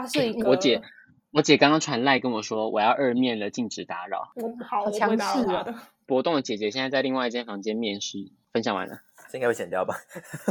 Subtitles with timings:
[0.00, 0.48] 它是一个。
[0.48, 0.82] 我姐，
[1.32, 4.32] 我姐刚刚传赖跟我说，我要二面了，禁止打扰。
[4.36, 5.64] 我好，好强势啊！
[6.06, 8.18] 博动的姐姐现在在另外一间房间面试，
[8.52, 9.00] 分享完了。
[9.30, 9.94] 这应该会剪掉吧？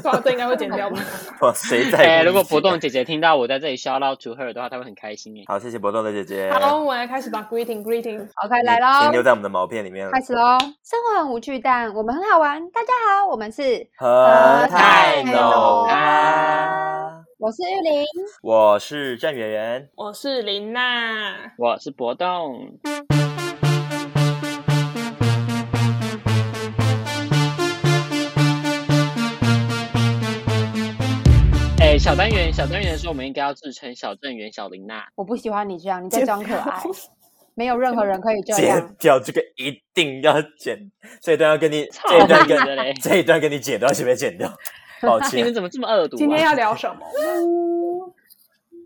[0.03, 1.01] 对啊， 这应该会剪掉吧？
[1.41, 1.97] 哇，谁在？
[1.97, 5.45] 哎，如果博动姐姐听到我在这里 shout out to her 的话，她会很开心耶。
[5.47, 6.51] 好，谢谢博动的姐姐。
[6.51, 7.47] 好，我们来开始吧。
[7.51, 9.01] Greeting，Greeting，OK，来喽。
[9.01, 10.11] 停留在我们的毛片里面。
[10.11, 10.59] 开始喽。
[10.83, 12.69] 生活很无趣，但我们很好玩。
[12.69, 17.06] 大家好，我们是何泰农啊。
[17.39, 18.03] 我是玉玲，
[18.41, 22.79] 我是郑圆圆，我是林娜，我是博动。
[31.99, 35.07] 小单元，小单元的时候，我们应该要自称小郑元、小林娜。
[35.13, 36.81] 我不喜欢你这样，你在装可爱，
[37.53, 38.79] 没有任何人可以这样。
[38.79, 42.57] 剪掉这个一定要剪，这一段要跟你，这一段跟
[42.99, 44.51] 这一段跟你剪都要先被剪掉，
[45.05, 45.39] 抱歉。
[45.39, 46.19] 你们怎么这么恶毒啊？
[46.19, 47.01] 今天要聊什么？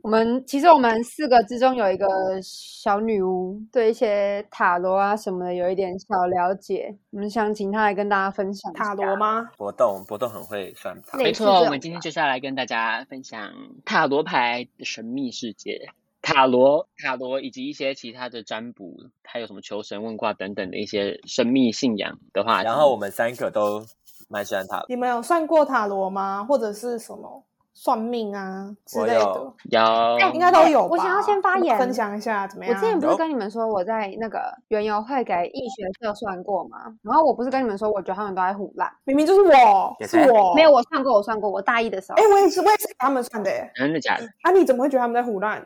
[0.04, 2.08] 我们其实我们四个之中有一个
[2.42, 6.98] 小女巫，对一些塔罗啊什么的有一点小了解。
[7.12, 9.48] 我们想请她来跟大家分享塔罗吗？
[9.56, 11.20] 博动，博动很会算塔。
[11.20, 13.54] 没错，我们今天就是要来跟大家分享
[13.86, 15.90] 塔罗牌的神秘世界。
[16.24, 22.64] 塔罗、塔罗以及一些其他的占卜，还有什么求神问卦等等的一些神秘信仰的话。
[22.64, 23.84] 然后我们三个都
[24.32, 24.86] 蛮喜欢塔罗。
[24.88, 26.46] 你们有算过塔罗吗？
[26.48, 27.44] 或者是什么？
[27.74, 30.88] 算命啊之类的，有，有应该都有吧。
[30.92, 32.76] 我想要先发言，分享一下怎么样？
[32.76, 36.94] 我之前不是跟你们说我在那个园游会给易学社算过吗？
[37.02, 44.26] 然后我不是跟你们说，我觉得他们都在胡乱，明明就是我，是我，没有我算过，我算过，我大一的时候，哎，我也是，我也是给他们算的，真的假的？
[44.42, 45.66] 啊，你怎么会觉得他们在唬烂？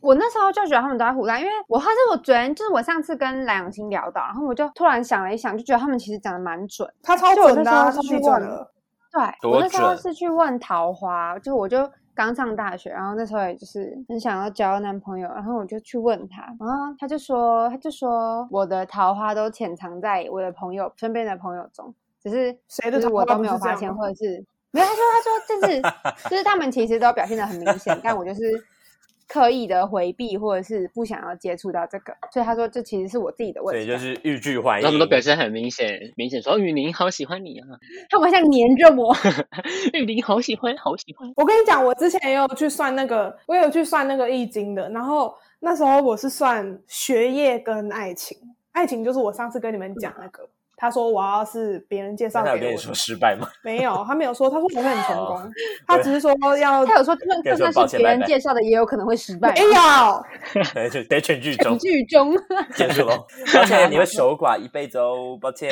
[0.00, 8.72] 我那时候就觉得他们都在胡乱，因为我还是我昨天就是我上次跟蓝永清聊到，然后我就突然想了一想，就觉得他们其实讲的蛮准，他超准的，他去问了。
[9.10, 21.92] 对，我那时候是去问桃花，就我就刚上大学，然后那时候也就是很想要交男朋友，然后我就去问他，然后他就说，他就说我的桃花都潜藏在我的朋友身边的朋友中，
[22.22, 25.82] 只是谁的我都没有发现，或者是没有，他说他说就是
[26.30, 28.40] 就是他们其实都表现的很明显，但我就是。
[29.28, 33.84] 刻意的回避，或者是不想要接触到这个，所以他说这其实是我自己的问题。
[33.84, 34.84] 对，就是欲拒还迎。
[34.84, 37.66] 他们都表现很明显，明显说：“哦，雨林好喜欢你啊！”
[38.08, 39.14] 他们像黏着我。
[39.92, 41.30] 雨林好喜欢，好喜欢。
[41.36, 44.88] 我跟你讲，我之前也有去算那个，我也有去算那个易经的。
[44.90, 48.36] 然后那时候我是算学业跟爱情，
[48.72, 50.42] 爱情就是我上次跟你们讲那个。
[50.42, 50.48] 嗯
[50.80, 53.48] 他说：“我要是别人介绍给我，他有跟你说失败吗？
[53.64, 54.48] 没有，他没有说。
[54.48, 55.52] 他说我会很成功，
[55.88, 56.86] 他只是说要。
[56.86, 59.52] 他有说，就算算是别人介绍的，也有可能会失败。
[59.54, 59.74] 没有，
[60.90, 62.32] 得得全剧终，剧终
[62.76, 63.16] 结束了。
[63.52, 65.36] 抱歉，你会守寡一辈子哦。
[65.40, 65.68] 抱歉。”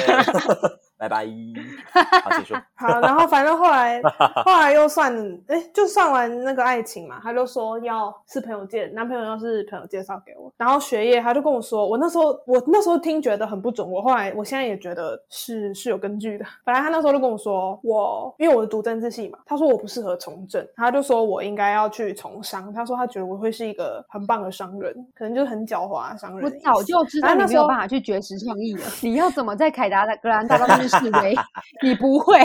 [0.98, 1.26] 拜拜，
[2.24, 2.54] 好结束。
[2.74, 4.00] 好，然后反正后来
[4.44, 5.14] 后来又算，
[5.46, 16.44] 哎，就算完那个爱情嘛，他就说要是朋友介，男朋友要是朋友介绍给我，然后学业他就跟我说，我那时候我那时候听觉得很不准，我后来我现在也觉得是是有根据的。
[16.64, 26.44] 本来他那时候就跟我说，我因为我是读政治系嘛，他说我不适合从政，他就说我应该要去从商，他说他觉得我会是一个很棒的商人，可能就是很狡猾的商人。
[26.44, 31.00] 我早就知道你没有办法去绝食创意了，你要怎么在凯达格兰大道上？
[31.00, 31.34] 是以为
[31.82, 32.38] 你不会，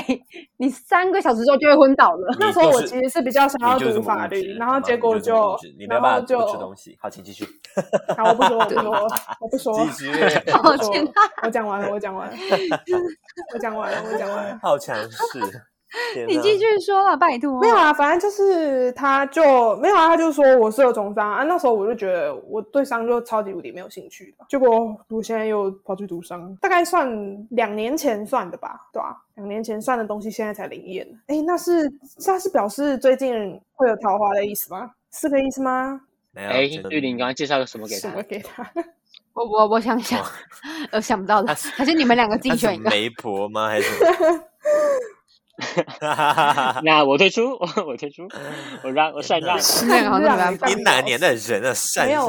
[0.57, 2.35] 你三个小时之后就会昏倒了。
[2.39, 5.57] 那时候我其实是比较想要读法律，然后结果就，
[5.89, 6.97] 然后就吃东西。
[7.01, 7.45] 好，请继续。
[8.17, 8.65] 好，我不说，我
[9.47, 10.93] 不说，我不说。
[11.43, 12.35] 我讲完了，我讲完了，
[13.53, 14.59] 我讲完了，我讲完了。
[14.61, 15.17] 好强势。
[16.27, 17.59] 你继续说了，拜托。
[17.59, 21.43] 没有啊，反正就是他就没有啊，他就说我适合从商啊。
[21.43, 24.45] 那时候我就觉得我对商就超级无敌没有兴趣的。
[24.47, 27.09] 结果我现在又跑去读商，大概算
[27.51, 29.17] 两年前算的吧，对吧、啊？
[29.35, 31.07] 两年前算的东西现在才灵验。
[31.27, 31.91] 哎，那是
[32.25, 34.91] 那是表示最近会有桃花的意思吗？
[35.11, 35.99] 是个意思吗？
[36.31, 36.49] 没有。
[36.49, 38.01] 哎，玉林你刚刚介绍个什么给他？
[38.01, 38.65] 什么给他？
[39.33, 40.21] 我我我想想，
[40.91, 42.89] 呃、哦， 想不到的，还是你们两个自己选一个。
[42.89, 43.67] 媒婆吗？
[43.67, 43.87] 还是？
[46.83, 47.57] 那我退出，
[47.87, 48.27] 我退出，
[48.83, 49.57] 我让我禅让。
[50.67, 51.73] 你哪年的人啊？
[51.73, 52.27] 禅让？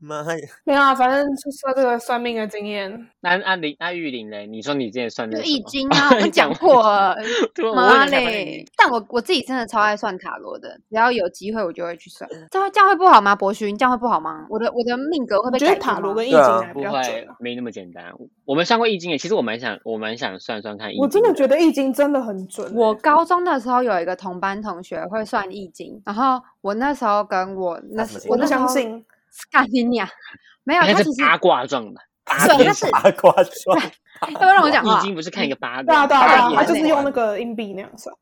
[0.00, 0.48] 妈呀！
[0.64, 3.08] 没有啊，反正就说这个算命的经验。
[3.20, 4.46] 那按林那玉林嘞？
[4.46, 6.10] 你说你之前算的是易经啊？
[6.20, 7.16] 我讲过了，
[7.74, 8.64] 妈嘞！
[8.76, 12.28] 但我我自己真的超爱算塔罗的，只要有机会我就会去算。
[12.50, 13.36] 这样这样会不好吗？
[13.36, 14.46] 博勋，这样会不好吗？
[14.50, 18.12] 我的我的命格会被改塔罗跟易经还不会，没那么简单。
[18.44, 21.00] 我们上过易经诶，其实我蛮想，我蛮想算算看易经。
[21.02, 22.74] 我真的觉得易经真的很准。
[22.74, 29.04] 我高中的时候有一个同班同学会算易经，然后我那时候跟我那我不相信，
[29.50, 30.08] 干你娘，
[30.64, 33.80] 没有，他是八卦状的，对，他是八卦状，
[34.32, 34.98] 要不要让我讲话？
[34.98, 38.14] 易经不是看一个八卦，对啊对啊对啊，他就是用那个硬币那样算。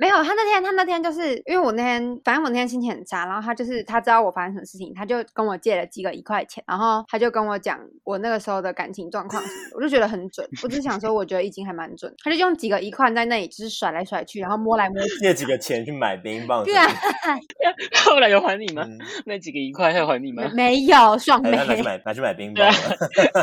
[0.00, 9.42] 没有，他那天他那天就是因为我那天，反正我那天心情很差，然后他就是他知道我发生什么事情，他就跟我借了几个一块钱，然后他就跟我讲我那个时候的感情状况
[9.74, 10.48] 我就觉得很准。
[10.62, 12.10] 我只是想说，我觉得已经还蛮准。
[12.24, 16.64] 他就用几个一块在那里就是甩来甩去，然后摸来摸去，借几个钱去买冰棒。
[16.66, 16.86] 对啊，
[18.06, 18.82] 后来有还你吗？
[18.88, 20.50] 嗯、那几个一块有还你吗？
[20.54, 21.50] 没有，爽没。
[21.50, 22.66] 拿去买拿去买冰棒。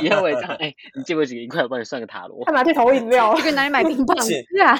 [0.01, 2.43] 以后我也这样，哎，你借我几个一块，我帮你算个塔罗。
[2.45, 4.17] 他拿去投饮料，去哪里买冰棒。
[4.25, 4.33] 是
[4.63, 4.75] 啊，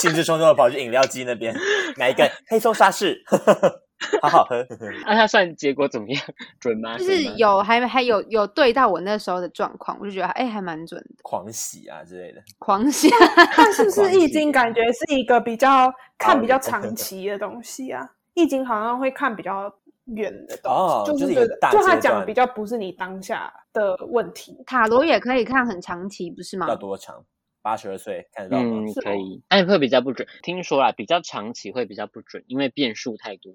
[0.00, 1.54] 兴致冲冲的跑去饮料机那边。
[1.96, 3.22] 买一个黑松沙士，
[4.20, 4.66] 好好喝。
[5.06, 6.22] 那、啊、他算结果怎么样？
[6.58, 6.98] 准吗？
[6.98, 11.16] 就是有，还还有有对到我那时候的状况，我就觉得哎，还蛮准的。
[11.22, 13.08] 狂喜啊之类的， 狂喜。
[13.56, 18.08] 但是不是易经感觉是一个比较看比较长期的东西啊？
[18.34, 19.72] 易经好像会看比较
[20.06, 20.72] 远的东
[21.06, 21.34] 西，哦、就是
[21.70, 24.60] 就他讲比较不是你当下的问题。
[24.66, 26.66] 塔罗也可以看很长期，不是吗？
[26.68, 27.24] 要多长？
[27.64, 28.84] 八十二岁看得到吗？
[28.86, 30.28] 嗯，可以，但会比较不准。
[30.42, 33.54] 听说啦，比较长期会比较不准，因为变数太多，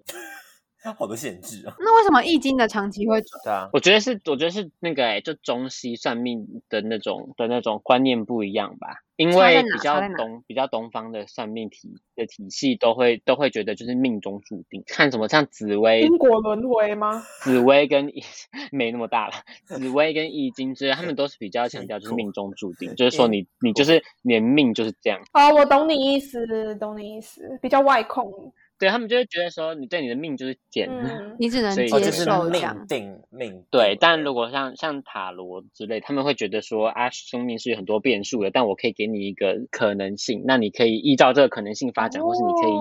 [0.98, 1.76] 好多限制啊。
[1.80, 3.42] 那为什么易经的长期会准？
[3.44, 8.88] 对啊，我觉得是，我觉得是那个哎，就中西算命的那种的那种观念不一样吧。
[9.18, 17.22] 因为比较东比较东方的算命体的体系都会都会觉得就是命中注定，看什么像紫薇因果轮回吗？
[17.42, 18.10] 紫薇跟
[18.72, 19.34] 没那么大了，
[19.66, 25.20] 紫薇跟易经之类，他们都是比较强调就是命中注定，就是说你你就是你的命就是这样。
[25.34, 28.54] 哦，我懂你意思，懂你意思，比较外控。
[28.80, 32.88] 对，他们就会觉得说，你对你的命就是捡，嗯、你只能接受这样。
[32.88, 42.72] 定命对，但如果像像塔罗之类，他们会觉得说啊，生命是有很多变数的，但我可以给你一个可能性，那你可以依照这个可能性发展，哦、或是你可以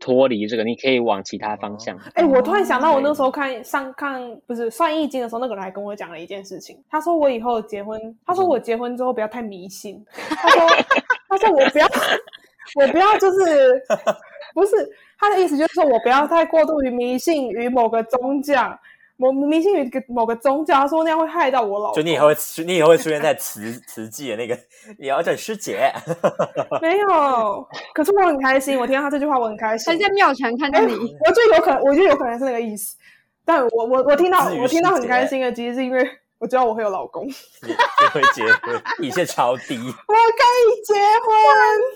[0.00, 1.96] 脱离这个，你可以往其他方向。
[2.14, 10.60] 哎、哦，我突然想到，我那时候看上看不是算易经的时候，那个人还跟我讲了一件事情，他说我以后结婚，他说我结婚之后不要太迷信，他说
[11.28, 11.86] 他说我不要
[12.74, 13.82] 我不要就是
[14.54, 14.88] 不是。
[15.22, 18.74] 他的意思就是说，我不要太过度于迷信于某个宗教，
[19.18, 20.76] 某迷信于某个宗教。
[20.76, 21.96] 他说那样会害到我老公。
[21.96, 24.58] 就你以后会，你以后会出现在慈慈济的那个，
[24.98, 25.92] 你要叫师姐。
[26.80, 29.92] 没有，可是我很开心，我听到他这句话，我很开心。
[29.92, 32.96] 他在庙前看着你，我就有可能，我觉得有可能是那个意思。
[33.44, 36.10] 但我我我听到我听到很开心的，其实是因为。
[36.40, 37.26] 我知道我会有老公，
[37.60, 37.74] 你
[38.12, 39.76] 会结婚，底线超低。
[39.76, 41.34] 我可以结婚，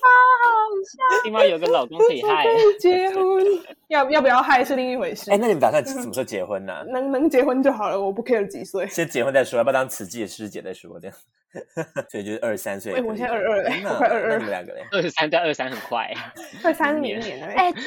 [0.03, 0.07] 好
[0.45, 0.47] 好
[0.85, 1.23] 笑。
[1.25, 2.45] 起码有个老公可以害。
[2.45, 3.43] 可以结婚，
[3.89, 5.31] 要要不要害是另一回事。
[5.31, 6.85] 哎，那你们打算什么时候结婚呢？
[6.93, 8.87] 能能结婚就好了，我不 care 几岁。
[8.89, 11.01] 先结婚再说，要不要当慈济的师姐再说？
[11.01, 11.17] 这样。
[12.11, 12.95] 所以就是二十三岁。
[12.95, 14.39] 哎，我现在二二嘞，我快二二。
[14.39, 14.85] 你们两个嘞？
[14.93, 16.13] 二十三加二三很快。
[16.65, 17.55] 二三明年嘞。
[17.55, 17.83] 哎， 对，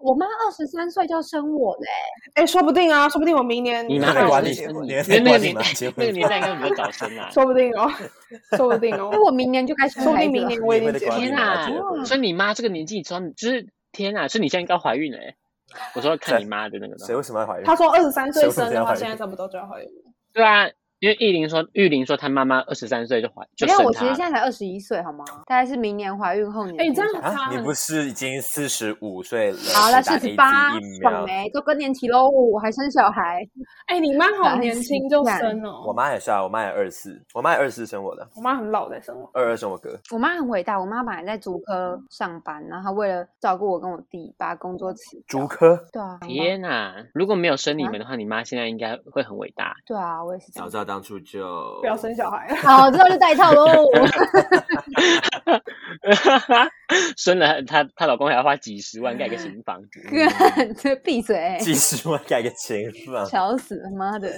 [0.00, 1.86] 我妈二十三岁就生我嘞。
[2.34, 3.88] 哎，说不定啊，说不定我明年。
[3.88, 4.86] 你妈管你结婚？
[4.86, 5.62] 那个年代，
[5.96, 7.28] 那个年代应该比较早生啊。
[7.30, 7.90] 说不定哦，
[8.56, 9.10] 说不定哦。
[9.12, 11.20] 因为我明年就开始，说不定明年我已经结婚。
[11.20, 11.68] 天哪！
[12.04, 14.28] 所以你妈这个年纪，说就是天哪！
[14.28, 15.18] 所以你现在应该怀孕了。
[15.94, 16.96] 我说看你妈的那个。
[16.98, 17.64] 谁为什么要怀孕？
[17.64, 19.88] 她说二十三岁生的话，现在差不多就要怀孕。
[20.32, 20.68] 对啊。
[21.04, 23.78] 因为玉玲说，玉玲说她妈妈二十三岁就怀，就生她。
[23.78, 25.22] 没有，我其实现在才二十一岁，好吗？
[25.44, 26.80] 大概是明年怀孕后年。
[26.80, 27.50] 哎，这样差。
[27.54, 29.58] 你不是已经四十五岁了？
[29.74, 30.70] 好了，四十八，
[31.02, 31.46] 爽没？
[31.50, 33.46] 都更年期喽，我还生小孩。
[33.88, 35.84] 哎，你妈好年轻就生哦。
[35.86, 38.26] 我妈也是啊，我妈也二十四，我妈也二十四生我的。
[38.34, 40.00] 我妈很老在生我，二二生我哥。
[40.10, 45.22] 我妈很伟大，我妈本来在竹科上班，然后她为了照顾我跟我弟，把工作辞。
[45.26, 45.76] 竹科？
[45.92, 46.16] 对啊。
[46.22, 46.94] 天哪！
[47.12, 49.76] 如果没有生你们的话，你妈现在应该会很伟大。
[49.84, 50.50] 对啊，我也是。
[50.52, 51.76] 早知道当初就。
[51.80, 53.66] 不要生小孩，好，之后就带套喽。
[57.16, 60.00] 生了，她她老公还要花几十万盖个新房子。
[60.08, 61.56] 哥，这闭嘴！
[61.58, 64.30] 几十万盖个新房，笑死了，妈的！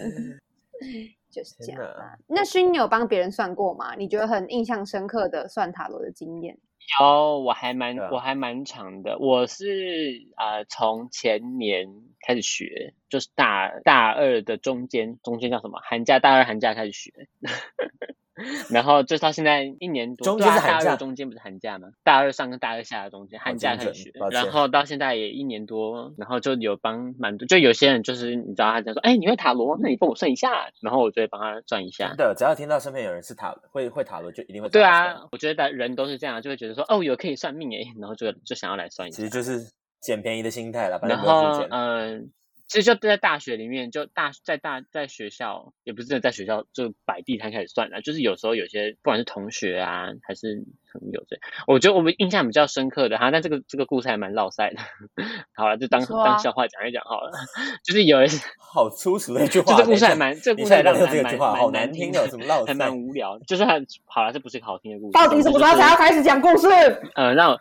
[1.30, 1.82] 就是这样。
[2.26, 3.94] 那勋，你有帮别人算过吗？
[3.94, 6.56] 你觉得很印象深刻的算塔罗的经验？
[6.98, 9.18] 有，我还蛮我还蛮长的。
[9.18, 11.86] 我是呃从前年
[12.26, 15.78] 开始学，就是大大二的中间，中间叫什么？
[15.84, 17.12] 寒假，大二寒假开始学。
[18.68, 21.88] 然后就到现在一年多，中间是寒假，大二中间不是寒假吗？
[22.04, 32.08] 大二上跟大二下的中间，寒假开始学，然后到现在也一年多，然后就有帮蛮多，就有些人就是你知道他讲说，哎，你会塔罗，那你帮我算一下，然后我就会帮他算一下。
[32.08, 34.68] 真的，只要听到身边有人是塔会会塔罗，就一定会。
[34.68, 39.16] 对啊，我觉得人都是这样，就会觉得说，哦，有可以算命哎，然后就就想要来算一下。
[39.16, 39.72] 其实就是
[40.06, 42.30] 捡便宜的心态了，然后嗯。
[42.68, 48.02] 其实就在大学里面，就大在大在学校，也不是真的在学校，就摆地摊开始算了。
[48.02, 54.80] 就是有时候有些不管是同学啊，还是朋友这，我觉得我们印象比较深刻的哈，但这个这个故事还蛮烙赛的。
[55.54, 57.30] 好了，就当当笑话讲一讲好了。
[57.86, 62.72] 就是有一次 好粗俗的一句话，就这故事还蛮，这个故事还蛮这个句话好难听的，怎么烙赛？
[62.72, 65.12] 还蛮无聊，就是很好了，这不是一个好听的故事。
[65.12, 66.66] 到底什么时候才要开始讲故事？
[67.14, 67.56] 呃，让。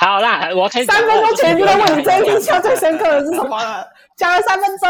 [0.00, 3.84] 好啦，我三分钟前就在问你这一印象最深刻的是什么了，
[4.16, 4.88] 讲了三分钟。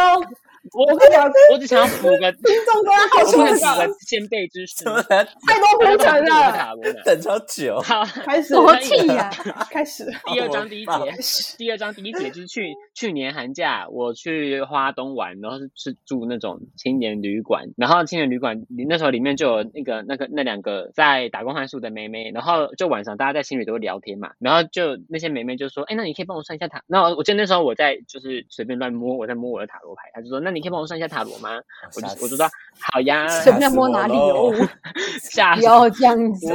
[0.73, 7.81] 我跟你讲，我只想要补个 听众都要好奇的先辈知识，太多铺陈了， 等超久。
[7.81, 9.31] 好，开始，我气呀！
[9.71, 10.05] 开始。
[10.33, 10.93] 第二章第一节，
[11.59, 26.83] 第二章第一节就是去去年寒假我去花东玩，然后是是住那种青年旅馆，然后青年旅馆那时候里面就有那个那个那两个在打工换宿的妹妹，然后就晚上大家在青旅都会聊天嘛，然后就那些妹妹就说，哎，那你可以帮我算一下塔。
[26.87, 31.50] 那我记得那时候我在就是随便乱摸，我在摸我的塔罗牌，他就说，那你可以帮我算一下塔罗吗？
[31.97, 32.49] 我就我就说
[32.81, 33.27] 好呀。
[33.29, 34.53] 随便摸哪里哦？
[35.31, 35.61] 吓死！
[35.61, 36.47] 不要这样子，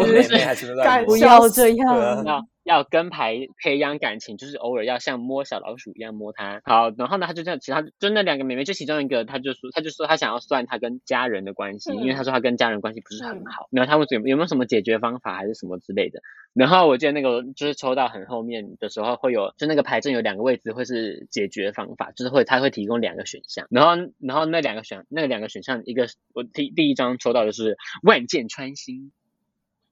[1.05, 2.48] 不要这样。
[2.63, 6.62] 要跟牌培养感情，就是偶尔要像摸小老鼠一样摸它。
[6.63, 13.67] 好，然后呢，他就这样，其他就那两个妹妹，就其中一个，他就说，他就说他想要算他跟家人的关系，嗯、因为他说他跟家人关系不是很好。
[13.70, 16.22] 然后他问有有没有什么解决方法，还是什么之类的。
[16.53, 23.67] 然后我记得那个就是抽到很后面的时候，会有就那个牌阵有两个位置会是解决方法，就是会他会提供两个选项。
[23.72, 29.12] 然后然后那两个选那两个选项，一个我第第一张抽到的是万箭穿心。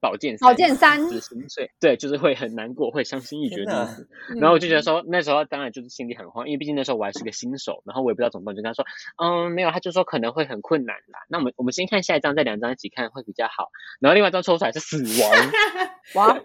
[0.02, 4.08] 宝剑三，宝剑三，死心碎，对，就是会很难过，会伤心欲绝的样子。
[4.40, 8.84] 然后我就觉得说，那时候当然就是心里很慌，因为毕竟那时候我还是个新手，然后我也不知道怎么办，就跟他说，
[9.22, 11.20] 嗯，没有，他就说可能会很困难啦。
[11.28, 13.70] 那我们我们先看下一张，再两张一起看会比较好。
[14.00, 15.30] 然后另外一张抽出来是死亡，
[16.16, 16.36] 哇！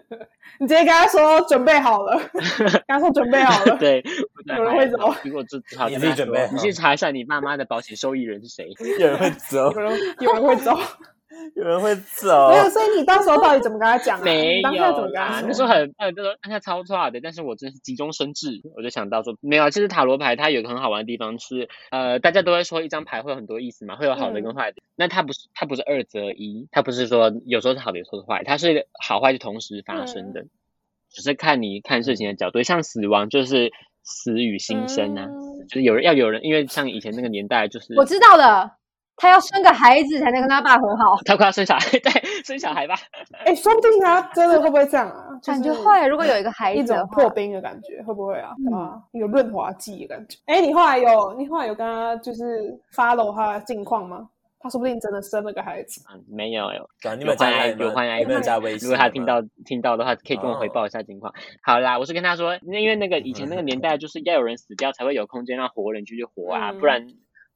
[0.60, 4.04] 你直接跟他说准备好了， 跟他说准备好了， 对，
[4.46, 5.12] 有人会走。
[5.24, 8.68] 如果这好，你自己准备，你去查一下你爸妈的保险受益人是谁，
[9.00, 10.78] 有人会走，有人有人会走。
[11.54, 14.22] 有人会走， 没有，所以你到时候到底怎么跟他讲、啊？
[14.24, 30.50] 没有，那时候很，那时候他超差的，但是我真是急中生智，我就想到说，没有，其实塔罗牌它有个很好玩的地方是，呃，大家都会说一张牌会有很多意思嘛，会有好的跟坏的，嗯、那它不是，它不是二择一，它不是说有时候是好的，有时候是坏，它是好坏是同时发生的，嗯、
[31.10, 33.70] 只是看你看事情的角度，像死亡就是
[34.02, 38.77] 死与新生啊，嗯、就是有人要有人，因为像以前那个年代就是我知道的。
[39.18, 42.94] 他要生个孩子才能跟他爸和好， 他快要生小孩， 对，生小孩吧。
[43.44, 45.26] 哎，说不定他真的会不会这样啊？
[45.44, 48.50] 感觉会，如果有一个孩子，一种破冰的感觉，会不会啊？
[48.72, 50.38] 啊，一个润滑剂的感觉。
[50.46, 54.28] 哎，你后来有，你后来有跟他就是 follow 他的近况吗？
[54.60, 56.00] 他说不定真的生了个孩子。
[56.12, 58.88] 嗯，没有，有，你们加有欢迎，有没有加微信？
[58.88, 61.32] 如果他听到听到的话，可以跟我回报一下近况。
[61.62, 67.06] 好啦，我是跟他说，那因为那个以前那个年代，就是要有人死掉才会有空间让活人继续活啊，不然。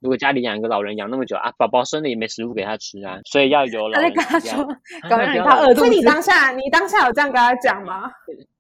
[0.03, 4.13] 如果家里养一个老人养那么久啊，宝宝生了也没食物给他吃啊，所以要有老人。
[4.15, 4.67] 他在跟他说，
[5.09, 5.79] 赶快让他饿肚子。
[5.81, 8.11] 所以你当下，你当下有这样跟他讲吗？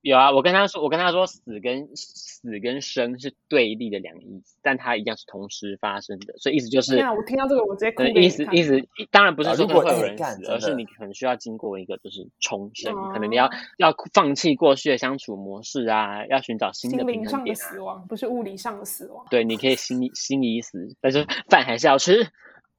[0.02, 8.02] 有啊，我跟他说，我跟他说，死跟死跟生是对立的两个意思，但它一样是同时发生的，所以意思就是，天啊，我听到这个我直接哭。
[8.02, 8.82] 意思意思
[9.12, 17.54] 当然不是说会有人死，而是你可能需要经过一个就是重生，可能你要要放弃过去的相处模式啊，要寻找新的平衡点。
[17.54, 19.25] 心灵上的死亡不是物理上的死亡。
[19.30, 22.26] 对，你可以心心已死，但是饭还是要吃。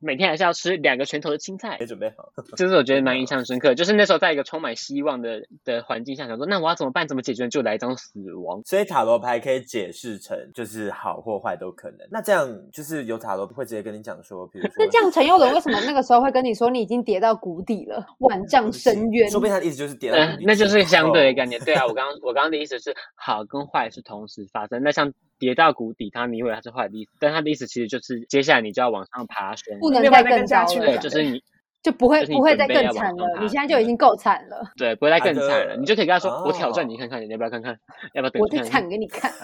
[0.03, 3.74] 每天还是要吃两个拳头的青菜，没准备好，就是我觉得蛮印象深刻。
[3.74, 7.07] 就是那时候在一个充满希望的的环境下，想说那我要怎么办？
[7.07, 7.48] 怎么解决？
[7.48, 8.62] 就来一张死亡。
[8.65, 12.00] 所以塔罗牌可以解释成就是好或坏都可能。
[12.12, 19.29] 那这样就是有塔罗会直接跟你讲说，比如说那这样陈佑伦为什么那个时候会跟你说你已经跌到谷底了，万丈深渊？
[19.29, 21.60] 说不定他的意思就是跌到谷底，嗯，那就是相对的概念。
[21.62, 24.83] 对啊，我刚刚我刚刚的意思是好跟坏是同时发生。
[24.83, 25.12] 那像。
[25.40, 30.86] 跌到谷底，他你以为他是坏的意思，但他的意思其实就是接下来你就要往上爬升，不能再更下去了。
[30.86, 31.42] 对，就是你
[31.82, 33.42] 就不会不会再更惨了。
[33.42, 35.75] 你现在就已经够惨了，对，不会再更惨了。
[35.75, 37.78] 你就可以跟他说：“我挑战你看看，你要不要看看？
[38.13, 38.42] 要不要等？
[38.42, 39.30] 我再惨给你看。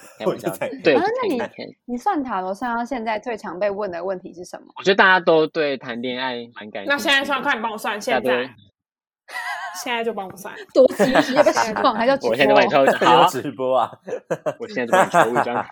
[0.82, 1.38] 对，那你
[1.84, 4.68] 你算塔罗算到现在最常被问的问题是什么？
[4.78, 6.88] 我觉得大家都对谈恋爱蛮感兴趣。
[6.88, 8.50] 那现在算，快你帮我算，现在
[9.82, 12.30] 现在就帮我算，多急急的情况，还叫直播？
[12.30, 13.92] 我现在帮你抽一张， 直播啊！
[14.58, 15.66] 我现在就帮你抽一张。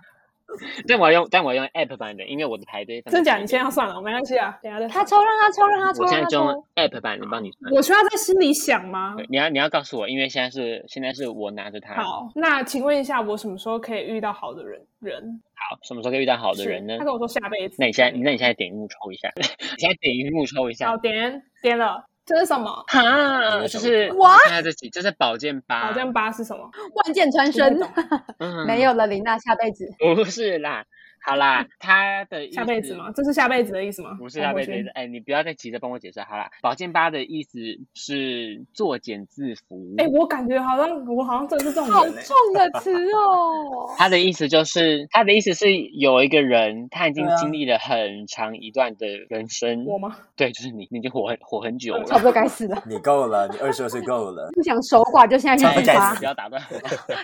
[0.88, 3.03] 但我要用，但我要用 app 版的，因为我的排队。
[3.03, 3.37] 真假？
[3.37, 4.88] 你先要算了，没关系啊，等下再。
[4.88, 6.03] 他抽，让他抽，让他抽。
[6.03, 7.71] 我现在就用 app 版的帮你算。
[7.71, 9.15] 我需要在心里想吗？
[9.29, 12.03] 你要你要告诉我，因为现在是现在是我拿着它。
[12.03, 14.81] 好，那请问一下，我什么时候可以遇到好的人？
[15.00, 15.43] 人。
[15.55, 16.97] 好，什么时候可以遇到好的人呢？
[16.99, 17.77] 他跟我说下辈子。
[17.79, 19.31] 那你现在，那你现在点一幕抽一下。
[19.37, 19.43] 你
[19.77, 20.88] 现在点一幕抽一下。
[20.88, 22.08] 好，点点了。
[22.28, 22.85] 这是什么？
[22.88, 25.88] 哈，就是我，现在这集，这是宝剑八。
[25.88, 26.70] 宝剑八是什么？
[26.94, 27.80] 万箭穿身。
[28.68, 29.88] 没有了，林娜，下辈子。
[30.14, 30.85] 不是啦。
[31.28, 33.12] 好啦，他的下辈子吗？
[33.14, 34.16] 这是下辈子的意思吗？
[34.18, 34.88] 不是下辈子的意思。
[34.94, 36.20] 哎，你不要再急着帮我解释。
[36.23, 37.58] 好啦，宝剑八的意思
[37.92, 39.94] 是作茧自缚。
[39.99, 41.94] 哎，我感觉好像我好像真的是这种人。
[41.94, 43.90] 好重的词哦。
[43.99, 49.85] 他的意思就是，他的意思是有一个人，他已经经历了很长一段的人生。
[49.85, 50.16] 我吗？
[50.35, 52.04] 对，就是你，你已经活很活很久了。
[52.04, 52.82] 差不多该死了。
[52.87, 54.50] 你够了，你二十二岁够了。
[54.56, 56.14] 不想守寡，就现在去发。
[56.14, 56.62] 不要打断。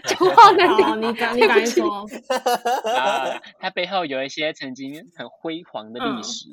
[0.04, 2.06] 讲话难听，你赶你赶紧说。
[2.92, 6.49] 啊，他背后有一些曾经很辉煌的历史，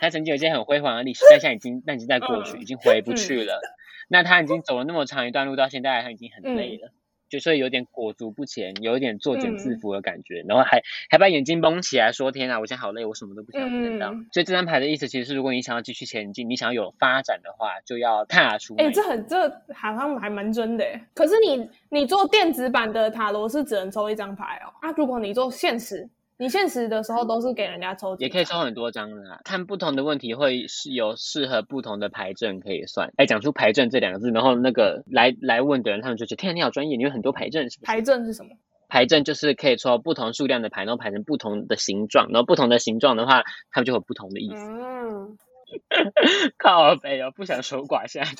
[0.00, 3.60] 他曾经有一些很辉煌的历史，但现在已经那已经在过去，已经回不去了。
[4.08, 6.90] 那他已经走了那么长一段路，到现在他已经很累了。
[7.28, 14.08] 就所以有点裹足不前，有一点作茧自缚的感觉，嗯、然后还还把眼睛绷起来，说：“天啊，我现在好累，我什么都不想看到。
[14.10, 18.74] 嗯”所以这张牌的意思其实是，如果你想要继续前进，你想要有发展的话，就要踏出。
[18.78, 20.84] 哎、欸，这很这好像还蛮真的。
[21.14, 24.74] 可是你你做电子版的塔罗是只能抽一张牌哦。
[24.80, 26.10] 啊，如果你做现实。
[26.40, 29.38] 你现实的时候都是给人家抽，也可以抽很多张的啊。
[29.44, 33.12] 看不同的问题会是有适合不同的牌阵可以算。
[33.18, 37.86] 哎，讲出牌阵这两个字，然后那个来来问的人，他们就觉得天啊，你好专业，你有很多牌阵是不是？
[37.86, 38.52] 牌阵是什么？
[38.88, 44.56] 牌阵就是可以抽不同数量的牌，然后排成不同的形状，然后不同的形状的话，它们就有不同的意思。
[44.56, 45.36] 嗯。
[46.58, 48.30] 靠北哦，不想守寡，现在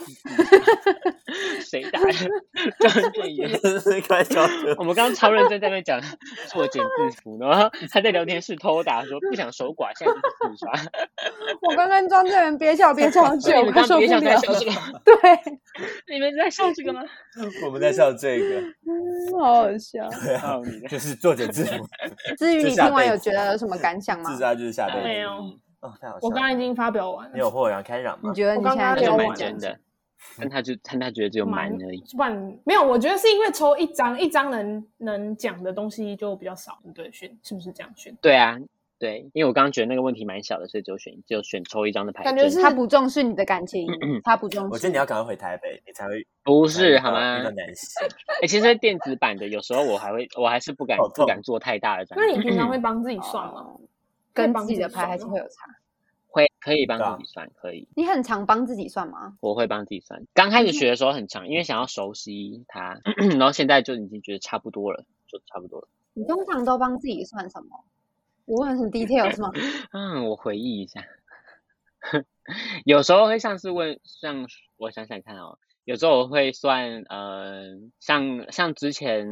[1.60, 2.12] 谁打的？
[2.80, 3.50] 张建言
[4.06, 4.42] 开玩笑。
[4.78, 6.00] 我们刚刚超认真在那边讲
[6.48, 10.72] 作茧自缚，然后他在聊天室偷打说不想守寡，现在就是自杀。
[11.62, 14.72] 我刚 刚张建言憋笑憋超久，我刚憋笑在笑这个。
[15.04, 15.14] 对，
[16.12, 17.02] 你们在笑这个吗？
[17.64, 20.08] 我们在笑这个，嗯，好好笑。
[20.88, 21.84] 就是作茧自缚。
[22.38, 24.30] 至于你听完有觉得有什么感想吗？
[24.30, 25.02] 自杀就是下辈子。
[25.02, 25.30] 没有。
[25.80, 26.20] 哦，太好笑了！
[26.22, 27.32] 我刚刚已经发表完了。
[27.34, 28.28] 你有豁然开场吗？
[28.30, 29.78] 你觉得你现在就蛮真的？
[30.38, 32.04] 但他就但他觉得只有蛮而已。
[32.14, 36.78] 不然没有，我觉得是因为抽一张，一张能能讲的东西就比较少。
[36.94, 38.14] 对，选是不是这样选？
[38.20, 38.58] 对啊，
[38.98, 42.22] 对，因为我刚刚觉得那个问题蛮小的，所以就选就选抽一张的牌。
[42.22, 43.88] 感觉是他不重视你的感情，
[44.22, 44.70] 他不重视。
[44.70, 47.38] 我觉得你要赶快回台北，你才会 不是好吗？
[48.42, 52.18] 哎， 其实电子版的有时候我还会，我还是不敢不敢做太大的展。
[52.20, 53.68] 那你平常会帮自己算吗？
[54.32, 55.66] 跟自己的牌还是会有差。
[56.32, 57.88] 会可以帮自己算，啊、可以。
[57.96, 59.36] 你很常帮自己算吗？
[59.40, 60.24] 我会帮自己算。
[60.32, 63.00] 刚开始学的时候很常，因为想要熟悉它，
[63.36, 65.88] 然后现在就已经觉得差不多了，就差不多了。
[66.14, 67.84] 你通常都帮自己算什么？
[68.44, 69.50] 我问很 detail 是吗？
[69.92, 71.04] 嗯，我回忆一下，
[72.84, 75.58] 有时候会像是问，像我想想看哦。
[75.84, 77.62] 有时候我会算，呃，
[77.98, 79.26] 像像之前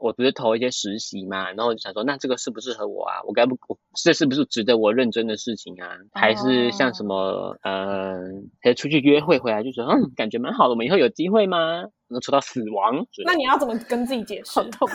[0.00, 3.22] 我不是投一些实习嘛，然后我就想说，那这个适不适合我啊？
[3.26, 3.56] 我该不，
[3.94, 5.96] 这是不是值得我认真的事情啊？
[6.12, 8.18] 还是像什么，呃，
[8.62, 11.84] 可以出去约会回来就说，嗯，感觉蛮好的，我们以后有机会吗？
[12.08, 13.06] 能抽到死亡？
[13.24, 14.60] 那你要怎么跟自己解释？
[14.70, 14.88] 痛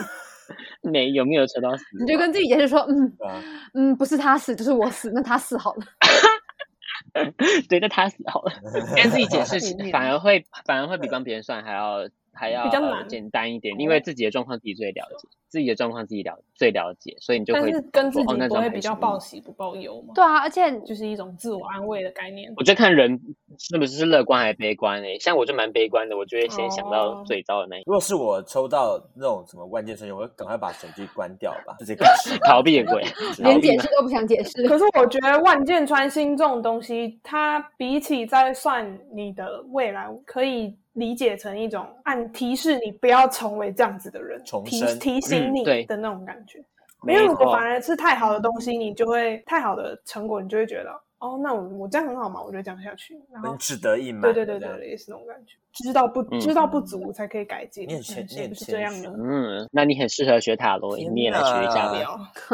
[0.82, 3.16] 没有没有抽到死，你就跟自己解释说，嗯
[3.74, 5.80] 嗯，不是他死就是我死，那他死好了。
[7.68, 8.52] 对，那他死好了，
[8.96, 9.58] 跟自己解释
[9.92, 20.12] 反而会反而会比帮别人算还要还要比较简单一点，因为自己的状况自己最了解，自己的状况自己了最了解，所以你就会跟自己不会比较报喜不报忧嘛。
[20.14, 22.52] 对啊，而且就是一种自我安慰的概念。
[22.56, 23.18] 我觉得看人
[23.58, 27.82] 是不是乐观还是悲观诶，像我就蛮悲观的，我就会先想到最糟的那一。
[27.86, 31.96] 如果是我抽到那种什么万箭穿心，我会赶快把手机关掉吧，直接
[32.46, 33.02] 逃避也鬼，
[33.38, 34.66] 连解释都不想解释。
[34.68, 40.76] 可是我觉得万箭穿心这种东西，它比起在算你的未来，可以。
[40.94, 46.58] 理解成一种按提示你不要成为这样子的人，生提提醒你的那种感觉。
[47.06, 51.00] 嗯、因为如果反而是太好的东西，你就会太好的成果，你就会觉得。
[51.18, 52.40] 哦，那我我这样很好嘛？
[52.42, 54.22] 我就这样下去，然后志得意满。
[54.22, 55.54] 对对对对，也是那种感觉。
[55.72, 57.86] 知道不知道不足才可以改进。
[57.86, 59.10] 念前念是这样的。
[59.10, 61.92] 嗯，那你很适合学塔罗，你也来学一下。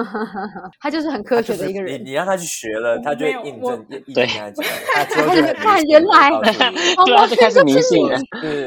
[0.81, 2.05] 他就是很科学的一个人。
[2.05, 3.85] 你让他去学了， 他就会印证。
[4.15, 8.19] 对，他就看原来，对啊，就开始迷信了。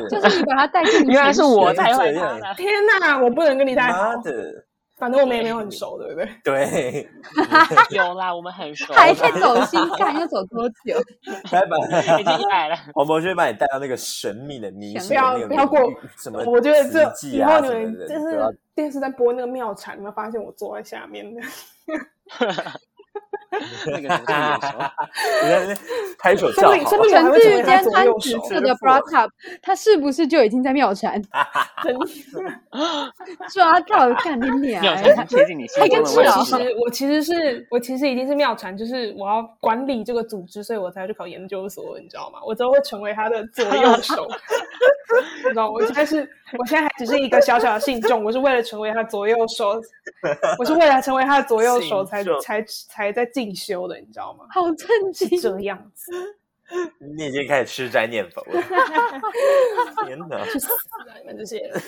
[0.09, 2.53] 就是你把他带进，原来是我带坏他。
[2.55, 2.67] 天
[2.99, 4.13] 哪，我不能跟你太好。
[4.97, 6.29] 反正我们也没有很熟，对不对？
[6.43, 7.09] 对，
[7.95, 8.91] 有啦，我们很熟。
[8.93, 10.99] 还在走心， 看要走多久？
[11.51, 11.77] 来吧，
[12.19, 12.75] 已经来了。
[12.95, 15.79] 黄博就会把你带到那个神秘的迷信，不要不要过
[16.17, 16.43] 什么？
[16.45, 21.41] 我觉得这以后你们就是电视在播那个妙产，你们发现我坐在下面的。
[23.87, 25.07] 那个哈哈哈哈哈！
[26.19, 26.75] 拍手叫好。
[26.75, 29.29] 陈志宇今天穿紫色的 bra top，
[29.61, 31.21] 他是不是就已经在妙传？
[33.53, 34.83] 抓到干你娘！
[35.15, 36.31] 他贴近你心中的位置。
[36.39, 42.39] 其实我其实是我其实已经是妙传，就是我要管理这个组织，所以我才要去考研究所，你知道吗？
[42.45, 44.27] 我之后会成为他的左右手。
[45.37, 49.81] 你知道，我现在是，我现在还只是一个小小的信众，我是为了成为他左右手，
[50.57, 54.45] 我是为了成为他的左右手才才才在进修的，你知道吗？
[54.49, 56.11] 好震惊，这样子，
[56.99, 58.61] 你已经开始吃斋念佛了，
[60.05, 60.45] 天哪！
[60.45, 61.15] 去死啊！
[61.21, 61.81] 你们这些人，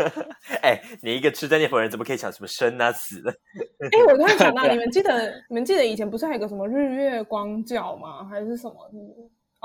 [0.62, 3.30] 哎，你一个吃斋念佛人，怎么可以想什么生啊死的？
[3.80, 8.24] 哎，我突然想到，你们记得你们记得以前不是还有个什么日月光教吗？
[8.30, 8.90] 还是什么？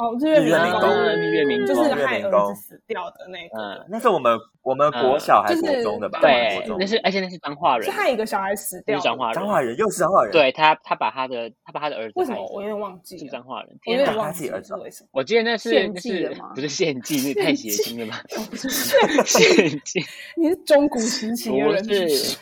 [0.02, 3.62] 哦，日月明宫，日月明就是害儿子死掉的那个。
[3.62, 6.20] 嗯，那是我们我们国小还是国中的吧？
[6.22, 8.98] 对，那是而且那是彰化人，是害一个小孩死掉。
[9.00, 10.32] 彰化人，彰化人又是彰化人。
[10.32, 13.16] 对他，他把他的他把他的儿子为什么我有点忘记？
[13.20, 15.10] 是彰化人，我有点忘记儿子为什么？
[15.12, 16.52] 我记得那是献祭的吗？
[16.56, 18.24] 不是献祭，那太邪性了吧？
[18.50, 20.04] 不是献祭
[20.36, 22.38] 你是中古时期的人，是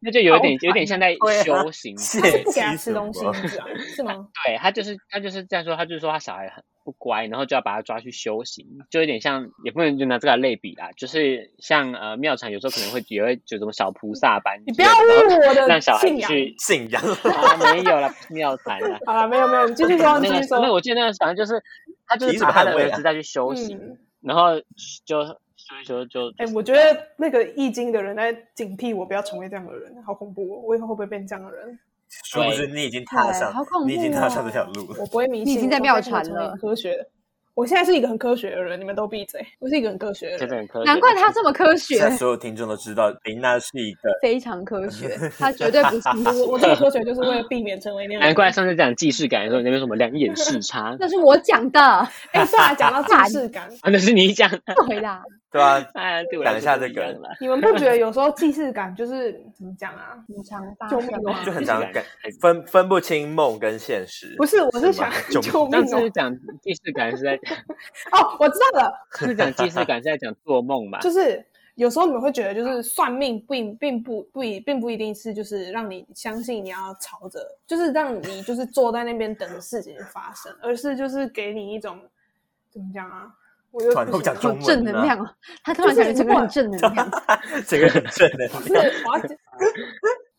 [0.00, 1.14] 那就有点有点像在
[1.44, 3.20] 修行，他是不给他吃东西？
[3.94, 4.26] 是吗？
[4.44, 6.64] 对他就是他就是这样说，他就是说他小孩很。
[6.86, 20.60] 不乖，然后就要把他抓去修行，就有点像，也不能就拿这个来类比啦，就是像呃庙场有时候可能会也会就什么小菩萨般，你不要误我的让小孩去 信仰，啊，没有了庙产了，好了，没有没有，继续说，继续说。
[20.60, 21.60] 那我记得那个反正就是
[22.06, 24.60] 他就是把他的儿子再去修行，然后
[25.04, 31.76] 就所以说就哎，我觉得那个易经的人在警惕我不要成为这样的人，好恐怖哦，我以后会不会变这样的人？
[32.08, 33.52] 是不是你已经踏上，
[33.86, 34.96] 你已经踏上这条路了。
[35.00, 36.56] 我不会迷信，你已经在庙传了。
[36.60, 36.96] 科学，
[37.54, 39.44] 我现在是一个很科学的人，你们都闭嘴。
[39.58, 41.96] 我是一个很科学的人，难怪他这么科学。
[41.96, 46.42] 现在所有听众都知道，林娜是一个非常科学，他绝对不是。
[46.44, 48.22] 我这个科学就是为了避免成为那样。
[48.22, 50.96] 难怪上次讲既视感的时候，你那边什么两眼视差？
[51.00, 51.80] 那是我讲的。
[52.32, 54.60] 哎，算了，讲到 既视感，那是你讲的。
[54.86, 55.22] 回答。
[55.56, 57.18] 对啊， 讲一下这个。
[57.40, 60.16] 你们不觉得有时候既视感就是怎么讲啊？
[60.28, 61.00] 很常发生，
[61.44, 62.04] 就很常感
[62.40, 64.34] 分分不清梦跟现实。
[64.36, 65.86] 不是，我是想救命。
[65.88, 67.34] 上次讲既视感是在
[68.12, 71.00] 哦，我知道了，是讲既视感是在讲做梦嘛？
[71.00, 81.98] 就是有时候你们会觉得，就是算命并并不不一并不一定是就是让你相信你要朝着，就是让你就是坐在那边等着事情发生，而是就是给你一种
[82.70, 83.30] 怎么讲啊？
[83.92, 85.18] 传统讲中正能量，
[85.62, 87.10] 他突然感觉整个很正能量，
[87.66, 88.62] 这个很正能量。
[88.62, 88.72] 是，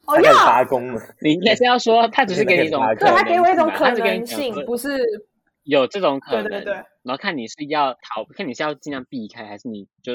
[0.05, 1.01] 我要我要发功了。
[1.19, 4.99] 你也是要说，他只是给你一种，对他给我一种可能性，不是
[5.63, 6.43] 有这种可能。
[6.43, 6.73] 对对对。
[7.03, 10.13] 然后看你是要逃，看你是要尽量避开，还是你就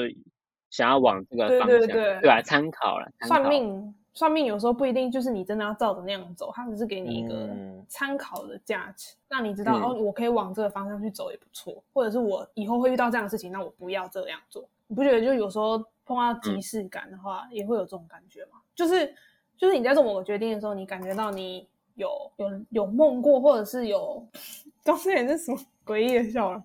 [0.69, 2.41] 想要往这个方向，对吧？
[2.43, 3.95] 参考了，算命。
[4.13, 7.49] 算命有时候不一定就是你真的要照着那样走，它只是给你一个
[7.87, 14.63] 参考的价值，让、嗯、你知道、嗯、哦，我可以往这个方向去走也不错，或者是我以后会遇到这样的事情，那我不要这样做。
[14.87, 18.61] 你不觉得就有时候碰到即视感的话，嗯、也会有这种感觉吗？
[18.75, 19.13] 就是
[19.57, 24.23] 就是你在做某个决定的时候，你感觉到你有有有梦过，或者是有
[24.83, 26.63] 刚才也是什么诡异的笑容。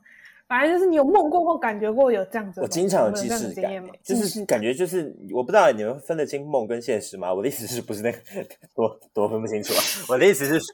[0.49, 3.71] 反正就是你有梦过或感觉过有这样子，我经常有既视感，
[4.03, 7.33] 就是感觉就是我不知道你们分得清梦跟现实吗？
[7.33, 8.19] 我的意思是不是那个
[8.75, 9.81] 多多分不清楚啊？
[10.09, 10.67] 我的意思是说，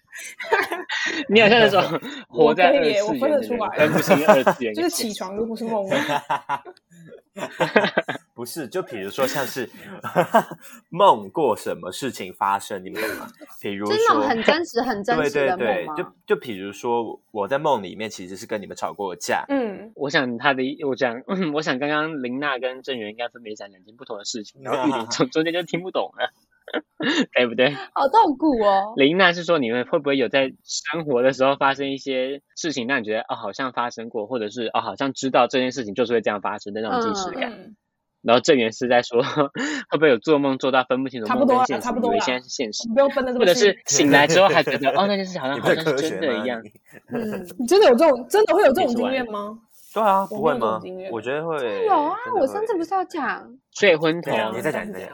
[1.30, 1.82] 你好像那种
[2.28, 5.88] 活在二次元，我分得出来，分不清二次元， 就是起床都不是梦。
[8.36, 9.66] 不是，就比如说像是
[10.90, 13.26] 梦过什么事情发生，你们懂吗？
[13.62, 15.64] 比如说，真的很真实、很真实的梦吗？
[15.64, 19.46] 对对对，就就比如说，我在梦里面其实是跟你们吵过架。
[19.48, 21.22] 嗯，我想他的，我讲，
[21.54, 26.30] 我想刚刚林娜跟郑源应该分别讲两件不同的事情，然后玉林从 中间就听不懂了，
[27.32, 27.72] 对不对？
[27.94, 28.92] 好痛苦哦。
[28.96, 37.50] 林娜是说你们会不会有在生活的时候发生一些事情，让你觉得哦，好像发生过，或者是哦，好像知道这件事情就是会这样发生的那种即视感。
[37.50, 37.76] 嗯
[38.26, 46.60] 然后郑源是在说，会不会有做梦做到分不清楚梦跟现实，差不多，以为现在是现实，不用分的这么或者是醒来之后还觉得哦，那件事好像好像是真的一样。
[47.14, 49.56] 嗯，你真的有这种，真的会有这种经验吗？
[49.94, 50.80] 对啊，不会吗？
[51.12, 51.84] 我觉得会。
[51.86, 54.32] 有啊，我上次不是要讲睡昏头？
[54.52, 55.10] 你再讲， 你再讲，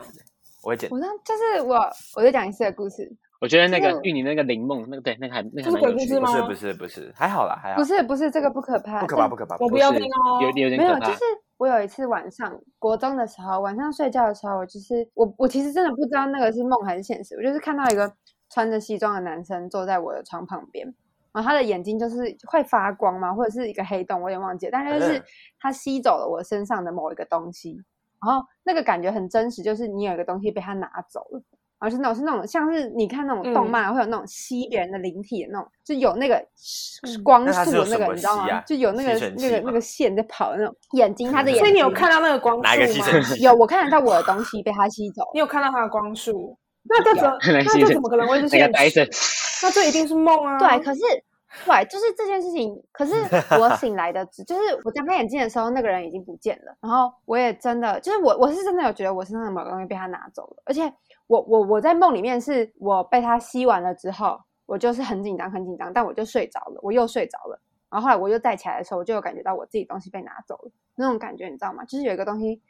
[0.62, 0.88] 我会剪。
[0.90, 1.76] 我上就是我，
[2.16, 3.12] 我再讲一次的故事。
[3.42, 6.20] 我觉得那个玉你那个灵梦，那个对，那个还那个蛮有趣的。
[6.20, 7.76] 不是不是不是，还好啦，还好。
[7.76, 9.56] 不是不是，这个不可怕，不可怕不可怕。
[9.58, 11.00] 我不要听哦，有点有点可怕。
[11.00, 11.20] 没有，就是。
[11.58, 17.36] 我有一次晚上国中的时候，晚上睡觉的时候，我就是我我其实真的不知道那个是梦还是现实。
[17.36, 18.12] 我就是看到一个
[18.48, 20.84] 穿着西装的男生坐在我的床旁边，
[21.32, 24.70] 然后他的眼睛就是会发光嘛，或者是一个黑洞，我有点忘记了。
[24.72, 25.22] 但是就是
[25.60, 27.80] 他吸走了我身上的某一个东西，
[28.24, 31.42] 然后那个感觉很真实，就是你有一个东西被他拿走了。
[31.82, 36.40] 然后是那种是那种像是你看那种动漫、嗯、会有那种吸别人的灵体的那种，就有那个
[37.24, 38.48] 光束的那个，嗯、你知道吗？
[38.48, 41.64] 啊、就有那个那个那个线在跑的那种眼睛，他的眼睛。
[41.64, 42.62] 所以你有看到那个光束
[43.00, 43.06] 吗？
[43.40, 45.24] 有，我看得到我的东西被他吸走。
[45.34, 46.56] 你有看到他的光束？
[46.84, 47.24] 那这怎
[47.64, 49.08] 那这怎么可能会是现实？
[49.62, 50.58] 那这一定是梦啊！
[50.58, 51.00] 对，可是。
[51.66, 52.74] 对，就是这件事情。
[52.92, 53.12] 可是
[53.60, 56.74] 我 醒来的，就是我睁开眼睛的时候，那个人已经不见了。
[56.80, 60.62] 然后我也真的，就是我我是真的有觉得我身上的某个东西被他拿走了。
[60.64, 60.90] 而且
[61.32, 67.58] 我我我在梦里面是我被他吸完了之后，我就是很紧张很紧张，但我就睡着了，我又睡着了。
[67.90, 71.86] 然后后来我又再起来的时候，我就有感觉到我自己东西被拿走了，那种感觉你知道吗？
[71.86, 72.60] 就是有一个东西。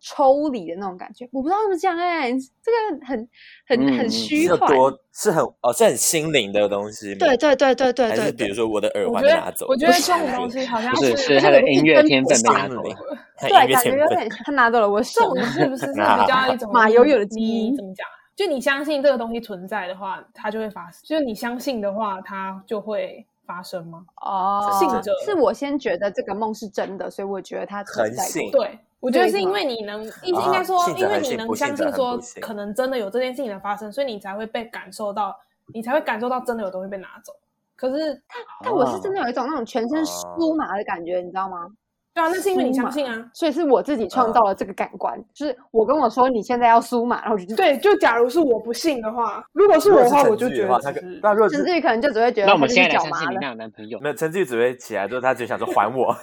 [0.00, 3.28] 抽离的那种感觉，我不知道怎么讲哎、欸，这个很
[3.66, 7.14] 很、嗯、很虚幻，多是很哦，是很心灵的东西。
[7.16, 12.96] 对对对对对对，还是比如说我的耳环被拿走，我觉得这种东西好像是是他的音乐天分被拿走了，
[13.40, 17.76] 对，感觉有点他拿走了我 手，是不是是比较一种马友友的基因？
[17.76, 18.06] 怎么讲？
[18.34, 24.04] 就你相信这个东西存在的话，它就会发生；就是你相信的话，它就会发生吗？
[24.22, 28.24] 哦，信者是我先觉得这个梦是真的，所以我觉得它存在。
[28.50, 28.78] 对。
[29.00, 35.36] 我觉得是因为你能，应应该说，因为你能相信说可能真的有这件事情的发生，所以你才会被感受到，
[35.74, 37.32] 你才会感受到真的有东西被拿走。
[37.74, 41.66] 可是，但但我是真的有一种那种全身酥麻的感觉，你知道吗？
[42.14, 56.14] 对啊，那是因为你相信啊，所以是我自己创造了这个感官，就是我跟我说你现在要输嘛，然后我就对，就假如是我不信的话，如果是我的话，我就觉得那若陈志宇可能就只会觉得，那我们现在来相信你那有男朋友，没有陈志宇只会起来之后，他就想说 还我。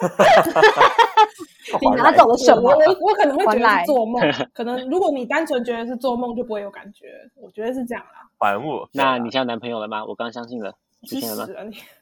[1.81, 2.61] 你拿走了什么？
[2.61, 4.21] 我我我可能会觉得是做梦，
[4.53, 7.07] 可能如果你单纯觉得是做梦，就不会有感觉。
[7.35, 8.27] 我觉得是这样啦。
[8.39, 8.87] 还我？
[8.93, 10.03] 那你交男朋友了吗？
[10.05, 10.71] 我刚相信了，
[11.07, 11.53] 出现了吗？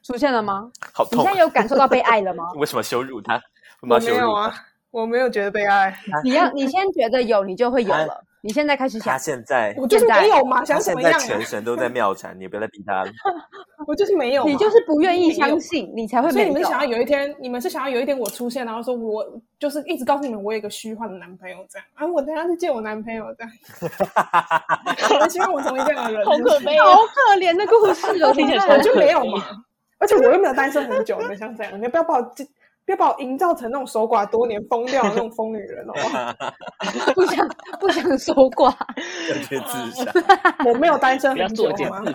[0.03, 0.71] 出现了吗？
[0.93, 1.19] 好痛！
[1.19, 2.45] 你现在有感受到被爱了吗？
[2.55, 3.41] 为什么羞辱他？
[3.81, 4.53] 我没有啊，
[4.91, 5.95] 我没有觉得悲哀。
[6.23, 8.23] 你要你先觉得有，你就会有了。
[8.41, 11.19] 你现在开始想，他现在我就是没有嘛，想怎么样？
[11.19, 13.11] 现在全神都在妙禅，你不要再逼他了。
[13.87, 16.31] 我就是没有，你就是不愿意相信，你才会。
[16.31, 19.25] 所以你们想要有一天，你们是想要有一天我出现，然后说我
[19.59, 23.51] 就是一直告诉你们我有一个虚幻的男朋友这样啊，我等下去见我男朋友这样。
[25.19, 28.29] 我希望我成为这样的人，好可悲，好可怜的故事哦，
[28.77, 29.43] 我就没有嘛，
[29.99, 32.33] 而且我又没有单身很久，你们像这样，你不要把我
[32.87, 35.93] 别把我营造成那种守寡多年、疯掉的那种疯女人哦！
[37.13, 37.45] 不想
[37.81, 38.73] 不想守寡，
[39.29, 40.09] 要去自杀。
[40.65, 42.01] 我没有单身很久吗？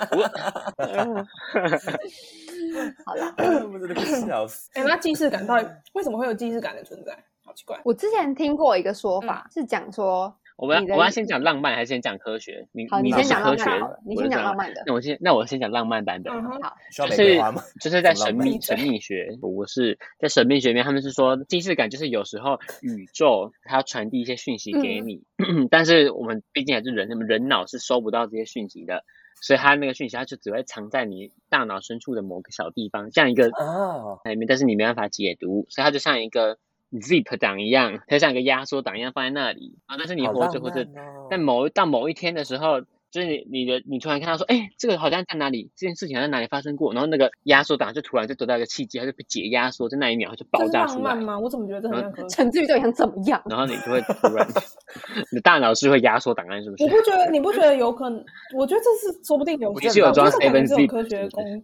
[3.05, 3.35] 好了，
[3.71, 3.95] 我真的
[4.27, 4.71] 笑死。
[4.73, 7.13] 哎，那既视感到底为什么会有既视感的存在？
[7.45, 7.79] 好奇怪。
[7.85, 10.35] 我之前听过一个说法，是讲说。
[10.63, 12.69] 我们要我要先讲浪漫还是先讲科学？
[12.71, 13.65] 你，你先讲科学，
[14.07, 14.85] 你先讲浪漫的。
[14.87, 16.41] 那我先那我先讲浪漫版本。
[16.41, 17.41] 好，就是
[17.83, 25.25] 就是在神秘神秘学我是在神秘学里面，他们是说近视感就是有时候宇宙它要传递一些讯息给你，
[25.69, 29.03] 但是我们毕竟还是人，那么人脑是收不到这些讯息的，
[29.41, 36.57] 所以它那个讯息它就只会藏在你大脑深处的某个小地方，这样一个啊里面，但是你没办法解读，所以它就像一个。
[36.93, 39.97] Zip 档一样，它像一个压缩档一样放在那里啊。
[39.99, 40.87] 但是你活着或者
[41.31, 51.11] 在某到某一天的时候，就是你你的你突然看到说，哎，这个好像在哪里，这件事情好像在哪里发生过，然后那个压缩档就突然就得到一个契机，它就被解压缩，在那一秒它就爆炸出来。
[51.11, 51.39] 浪漫吗？
[51.39, 53.43] 我怎么觉得这很像陈志宇到底想怎么样？
[53.49, 54.47] 然后你就会突然，
[55.33, 56.85] 你的大脑是会压缩档案，是不是？
[56.85, 57.31] 我不觉得？
[57.31, 58.23] 你不觉得有可能？
[58.57, 59.73] 我觉得这是说不定有。
[59.81, 61.63] 你是有装 Seven Z 科学工。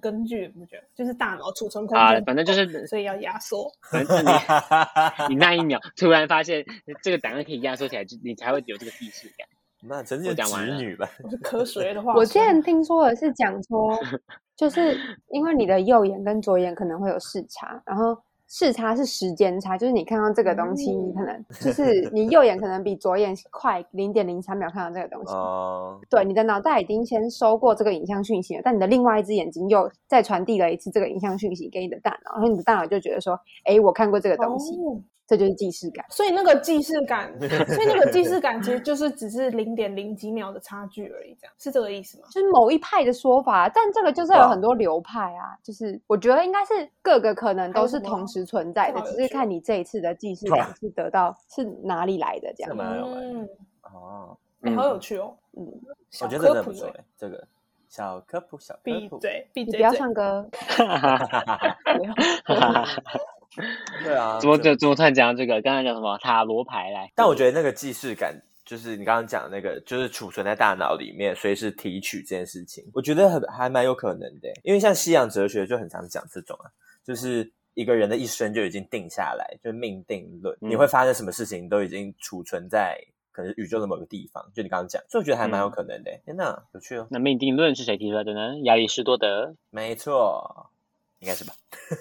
[0.00, 3.70] 根据不觉得，就是大脑储存空间啊，反正就是，所以要压缩。
[3.90, 4.30] 反正你
[5.30, 6.64] 你那一秒突然发现
[7.02, 9.46] 这个档案可以压缩起来，就你才会有这个意识感。
[9.82, 11.08] 那真是讲完女吧？
[11.22, 13.98] 我是科学的话，我之前听说的是讲说，
[14.56, 18.16] 就是因为你的右眼跟左眼可能会有视差，然后。
[18.48, 25.32] 视差是时间差，就是你看到这个东西，你可能就是你右眼可能比左眼快零点零三秒看到这个东西。
[25.32, 25.98] 哦。
[26.08, 34.74] 对，你的脑袋已经先收过这个影像讯息了，但你的另外一只眼睛又再传递了一次这个影像讯息给你的大脑，然后你的大脑就觉得说，哎，我看过这个东西。
[34.76, 42.28] 哦这就是既视感，所以那个既视感， 所以那个既视感其实就是只是零点零几秒的差距而已，这样是这个意思吗？
[42.30, 52.76] 就是某一派的说法，但这个就是有很多流派啊，就是我觉得应该是各个可能都是同时存在的，只是看你这一次的既视感是得到是哪里来的这样。
[52.78, 53.48] 嗯，
[53.82, 54.36] 哦，
[54.76, 55.66] 好有趣哦，嗯，
[56.22, 57.44] 我觉得真的不错，这个
[57.88, 60.48] 小科普小科普，闭嘴，闭嘴，不要唱歌。
[64.04, 65.60] 对啊，怎么怎怎么突然讲到这个？
[65.62, 67.10] 刚才讲什么塔罗牌来？
[67.14, 74.48] 但我觉得那个既视感，就是你刚刚讲的那个，就是储存在大脑里面，随时提取这件事情，我觉得很还蛮有可能的。
[74.62, 76.66] 因为像西洋哲学就很常讲这种啊，
[77.04, 82.98] 就是一个人的一生就已经定下来，就命定论，嗯、你会发生什么事情都已经储存在
[83.32, 86.10] 可能宇宙的某个地方，就你刚刚讲，所以我觉得还蛮有可能的。
[86.24, 87.06] 天呐、嗯，有趣哦！
[87.10, 88.58] 那命定论是谁提出来的呢？
[88.62, 89.54] 亚里士多德。
[89.70, 90.70] 没错，
[91.20, 91.54] 应该是吧？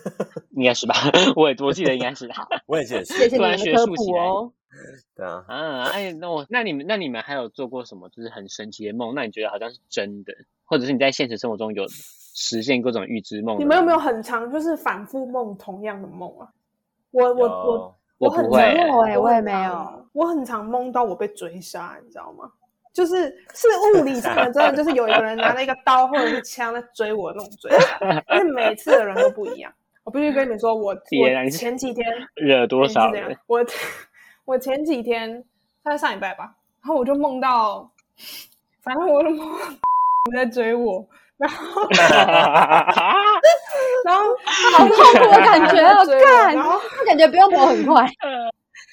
[0.55, 0.95] 应该是吧？
[1.35, 2.47] 我也我记得应该是他。
[2.65, 3.13] 我也记得是。
[3.13, 4.51] 谢谢你们的科普哦。
[5.15, 5.43] 对啊。
[5.47, 9.13] 啊，哎，那我那你们那你们还有做过什么就是很神奇的梦？
[9.15, 10.33] 那你觉得好像是真的，
[10.65, 13.59] 或者是你在现实生活中有实现各种预知梦？
[13.59, 16.49] 你们有没有很常就是反复梦同样的梦啊？
[17.11, 17.95] 我我我。
[18.17, 20.07] 我不会，我我也没有。
[20.13, 22.49] 我很常梦到我被追杀，你知道吗？
[22.95, 29.69] 就是是物理上的，真的就是有一个人拿了一个刀或者是枪在追我那种追杀， 但是每次的人都不一样。
[30.05, 30.95] 我必须跟你们说，我我
[31.51, 32.05] 前几天
[32.35, 33.37] 惹多少人？
[33.47, 33.65] 我
[34.45, 35.43] 我前几天，
[35.83, 37.91] 他在上礼拜吧，然后我就梦到，
[38.81, 39.57] 反正我就梦到
[40.33, 41.05] 在追我。
[41.37, 41.81] 然后，
[44.05, 48.07] 然后好痛苦的感觉，我看，然后感觉不用跑很快。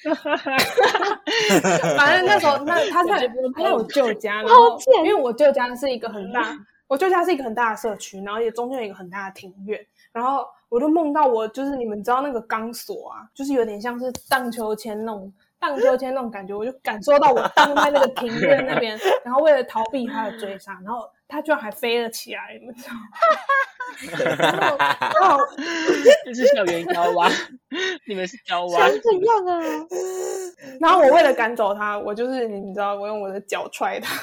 [1.97, 6.55] 反正那时候，那他在他在我舅家，然后因为我舅家是一个很大，
[6.87, 9.79] 我舅家是一个很大的社区，然后也中间有一个很大的庭院，
[10.11, 21.09] 然后我就梦到我就是你们知道那个钢索啊，就是有点像是荡秋千那种荡秋千那种感觉，我就感受到我荡在那个庭院那边，然后为了逃避他的追杀，然后。
[21.33, 23.01] 他居然还飞了起来，你们知道吗？
[24.37, 25.37] 然后，
[26.25, 27.27] 这是校园娇娃，
[28.07, 29.59] 你们是娇娃，怎样啊？
[30.79, 34.13] 然后我为了赶走它，我就是你知道，我用我的脚踹它，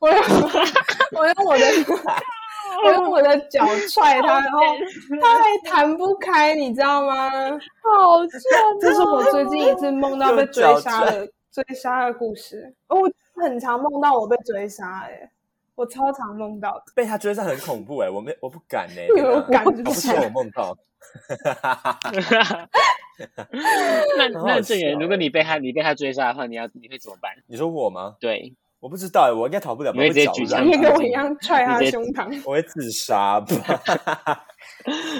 [0.00, 0.18] 我用
[1.12, 1.66] 我用我的
[2.82, 4.60] 我用我的脚踹它，然后
[5.20, 7.30] 它还弹不开，你知道吗？
[7.30, 8.40] 好像
[8.80, 12.74] 这是我最近一次梦到被追杀的追杀的故事。
[12.88, 15.30] 哦，我很常梦到我被追杀，哎。
[15.74, 19.64] 我超常梦到的，被他追上很恐怖哎、欸，我没我不敢哎、欸，你有敢？
[19.64, 20.76] 不是我梦到。
[24.18, 27.30] 那那郑源，如果你被他你被他追杀的话，你要你会怎么办？
[27.46, 28.16] 你说我吗？
[28.20, 29.92] 对，我不知道哎、欸，我应该逃不了。
[29.92, 32.42] 你会直接举枪，你跟我一样踹他胸膛？
[32.46, 33.46] 我会自杀吧。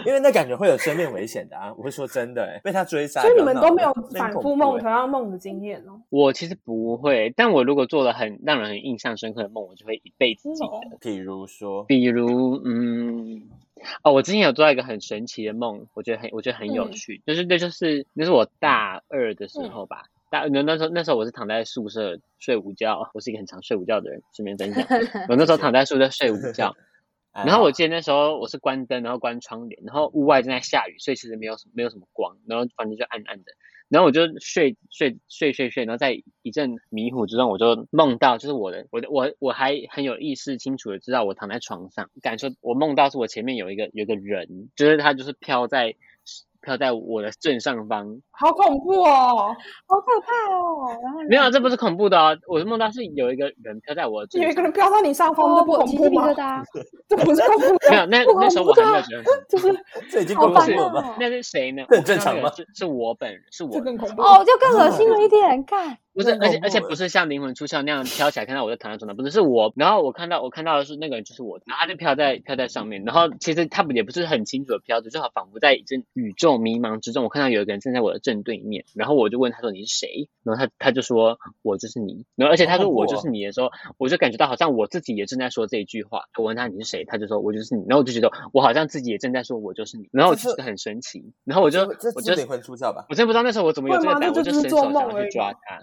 [0.04, 1.72] 因为那感觉会有生命危险的啊！
[1.78, 6.00] 我会说真的、欸，被他追杀，所以你们都没有反复梦同样梦的经验哦。
[6.10, 10.98] 我其实不会，但我如果做了很让人很印象深刻的梦，我就会一辈子记得。
[11.00, 13.42] 比如说，比如，嗯，
[14.02, 20.02] 哦，我之前有做到一个很神奇的梦，我觉得很，我觉得很有趣，嗯、就是那就是那是我大二的时候吧。
[20.04, 24.86] 嗯、大那那时候那时候我是躺在宿舍睡午觉，我是一个很常睡午觉的人，顺便分享。
[25.30, 26.74] 我那时候躺在宿舍睡午觉。
[27.34, 33.52] 然后我记得那时候我是关灯，然后关窗帘，然后屋外正在下雨，所以其实没有什没有什么光，然后房间就暗暗的。
[33.88, 45.96] 然后我就睡睡睡睡睡，然后在一阵迷糊之中，我就梦到就是我的我的我我还很有意识清楚的知道我躺在床上，感受我梦到是我前面有一个有个人，就是他就是飘在。
[46.64, 49.54] 飘在我的正上方，好恐怖哦，
[49.86, 50.88] 好可怕哦！
[51.28, 56.34] 没有，这不是恐怖的哦，我的梦到是有一个人飘在我的正，有一个人飘到你上方，这不恐怖吗？
[57.08, 61.16] 这不是恐怖，没有，那那时候我还没有觉得，就是这已经恐怖了吧？
[61.20, 61.84] 那是谁呢？
[61.88, 62.50] 很正常吗？
[62.56, 65.98] 是是我本人，是我，这更恐怖哦，就更恶心了一点，看。
[66.14, 80.28] 不是，而且而且不是像灵魂出窍那样飘起来，看到我就躺在床上，不是，是我，然后我看到我看到的是那个人就是我，然后他就飘在飘在上面，然后其实他也不是很清楚的飘着，就好仿佛在一阵宇宙迷茫之中，我看到有一个人站在我的正对面，然后我就问他说，你是谁？
[80.44, 86.22] 然后他他就说我就是你，然后而且他说我就是你的时候，我就感觉到好像我自己也正在说这一句话。
[86.38, 91.80] 我问他你是谁，他就说我就是你，然后我就觉得我好像自己也正在说我就是你，然后我就觉得很神奇，然后我就
[92.14, 95.80] 我就灵魂出窍吧，我真不知道那时候我怎么有这个胆，我就伸手想要去抓他。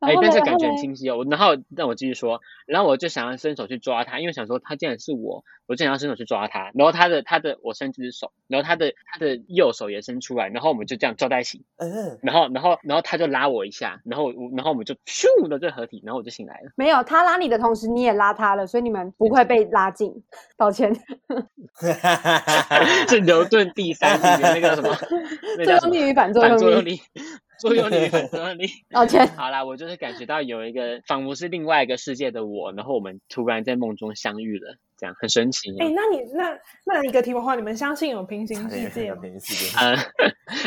[0.00, 1.24] 哎，但是感觉很清晰哦。
[1.30, 6.70] 然后让我继续说，然后我就想要伸手去抓他，因为想说他竟然是我，我就想要伸手去抓他。
[6.74, 11.64] 然后他的他的我伸只手，然后他的他的右手也伸出来，然后我们就这样抓在一起。
[11.76, 12.18] 嗯。
[12.22, 16.70] 然后然后然后他就拉我一下，然后然后我们就咻的就合体，然后我就醒来了。
[16.76, 20.10] 没有，他拉你的同时你也拉他了，所以你们不会被拉近。
[20.56, 20.94] 抱歉。
[23.08, 24.94] 是牛顿第三力那个什么？
[25.64, 27.00] 作用力与反作用力。
[27.60, 28.66] 作用力很合理。
[28.90, 29.26] 抱歉。
[29.36, 35.70] 好啦，我就是感觉到有一个仿佛是另外一个世界的我，然后我们突然在梦中相遇了，这样很神奇。
[35.78, 39.20] 哎、欸，那你那那一个题目话，你们相信有平行世界吗？
[39.20, 39.78] 平行世界。
[39.78, 39.94] 嗯，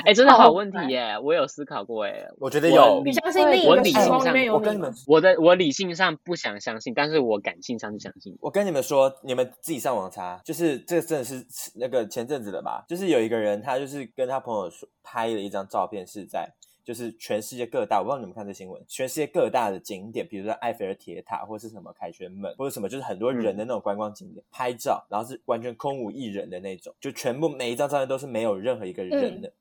[0.05, 3.01] 哎、欸， 真的好问题耶，我有思考过哎，我觉得有。
[3.03, 4.93] 你相信另一个时空里面有你们？
[5.07, 8.37] 我的我理性上不想相信，但是我感性上是相信。
[8.39, 12.85] 我跟你们说，你们自己上网查，就是这个真的是那个前阵子的吧？
[12.87, 16.53] 就是有一个人，他就是跟他朋友说拍了一张照片，是在。
[16.83, 29.47] 就是全世界各大，我不知道你们看这新闻，全世界各大的景点，比如说埃菲尔铁塔，或是什么凯旋门，或者什么，就是很多人的那种观光景点，嗯、拍照，然后是完全空无一人的那种，就全部每一张照片都是没有任何一个人的。
[29.47, 29.53] 嗯、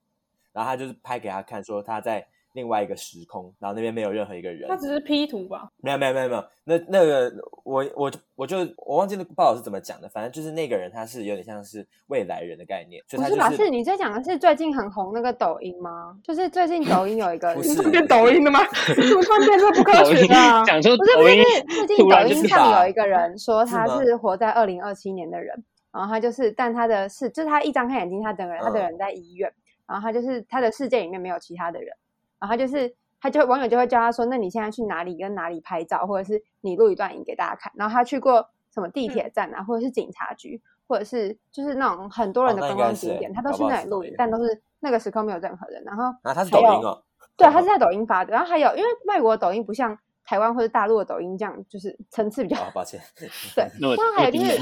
[0.52, 4.68] 然后他就是拍给他看，说他在另外一个时空，然后那边没有任何一个人。
[4.68, 5.68] 他只是 P 图吧？
[5.78, 7.32] 没有没有没有没有，那那个
[7.64, 13.02] 我我我就我忘记那个报道是怎么讲的，反正就是那个人他是有点像是未来人的概念。
[13.08, 13.64] 就他就是、不是吧？
[13.64, 16.16] 是你在讲的是最近很红那个抖音吗？
[16.22, 18.60] 就是最近抖音有一个， 不是变抖音的吗？
[18.94, 20.64] 怎么突然变这么不科学的、啊？
[20.64, 25.54] 讲出不是不是，最近抖音上有一个人 说他是活在二零二七年的人。
[25.92, 29.46] 然后他就是，但他的是，就是他一张开眼睛，他整个人，他的人在医院。
[29.50, 29.54] 嗯、
[29.88, 31.94] 然后他就是他的世界里面没有其他的人。
[32.42, 45.80] 然后他就是，他就网友就会叫他说：“那你现在去哪里跟哪里拍照，或者是你录一段影给大家看。”然后他去过什么地铁站啊，嗯、或者是警察局，或者是就是那种很多人的观光景点，哦、他都去那里录影，但都是那个时空没有任何人。
[45.84, 47.00] 然后啊，他是抖音哦，
[47.36, 48.32] 对，他是在抖音发的。
[48.32, 49.96] 然后还有，因为外国抖音不像。
[50.32, 52.98] 台湾或者大陆的抖音这样就是层次比较，好，抱歉。
[53.54, 54.58] 对，然后还有就是，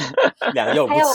[0.52, 0.88] 两用。
[0.88, 1.06] 还有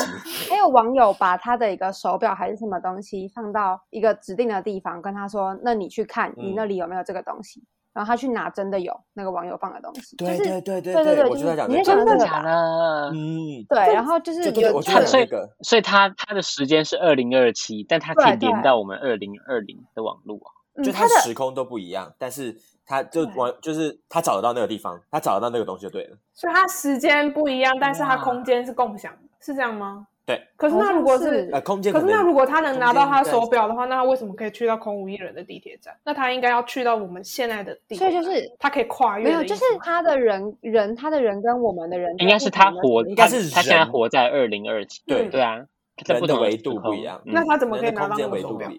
[0.50, 10.16] 还有网友把他的一个手表还是什么东西放到一个指定的地方，跟他说：“那你去看你那里有没有这个东西。”然后他去拿，真的有那个网友放的东西。
[10.16, 13.12] 对对对对对对，我就在讲你在讲真的假的？
[13.14, 13.94] 嗯，对。
[13.94, 15.28] 然后就是有他所以
[15.64, 22.56] 所以他他的时间是二零二七，但他可以连到我们二零二零的网络啊，就他的时空都不一样，但是。
[22.88, 26.16] 他就往就是他找得到那个地方，他找得到那个东西就对了。
[26.36, 30.06] 所以他时间不一样，但是他空间是共享的，是这样吗？
[30.24, 30.40] 对。
[30.56, 35.98] 可是那如果是呃空间，可是那如果他能拿到他手表的话，那他为什么可以去到空无一人的地铁站？
[36.04, 38.12] 那他应该要去到我们现在的地铁站。
[38.12, 39.26] 所以就是他可以跨越。
[39.26, 45.02] 没有，就是他的人人，他的人跟我们的人应该是他活，应该是他现在活在二零二七。
[45.08, 45.56] 对对啊，
[46.06, 47.20] 人的维度不一样。
[47.26, 48.70] 那他怎么可以拿到那个手表？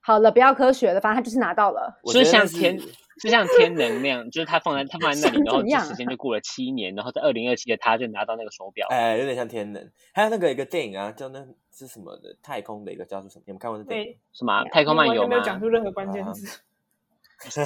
[0.00, 2.00] 好了，不要科学了，反正他就是拿到了。
[2.06, 2.78] 是像天。
[3.20, 8.86] 就像天能那样，就是他放在他放在那里，然后时间就过了七年，然后在二零二七的他就拿到那个手表。
[8.88, 9.90] 哎，有点像天能。
[10.14, 13.42] 还有那个一个电影啊，叫那是什么的太空的一个叫做什么？
[13.44, 14.16] 你们看过那电影？
[14.32, 14.64] 什么？
[14.72, 15.28] 太空漫游吗？
[15.28, 16.60] 没有讲出任何关键字。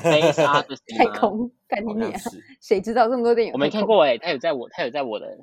[0.99, 2.21] 太空，看你啊！
[2.61, 3.53] 谁知道这么多电影？
[3.53, 5.39] 我没看过哎，他有在我，他有在我的。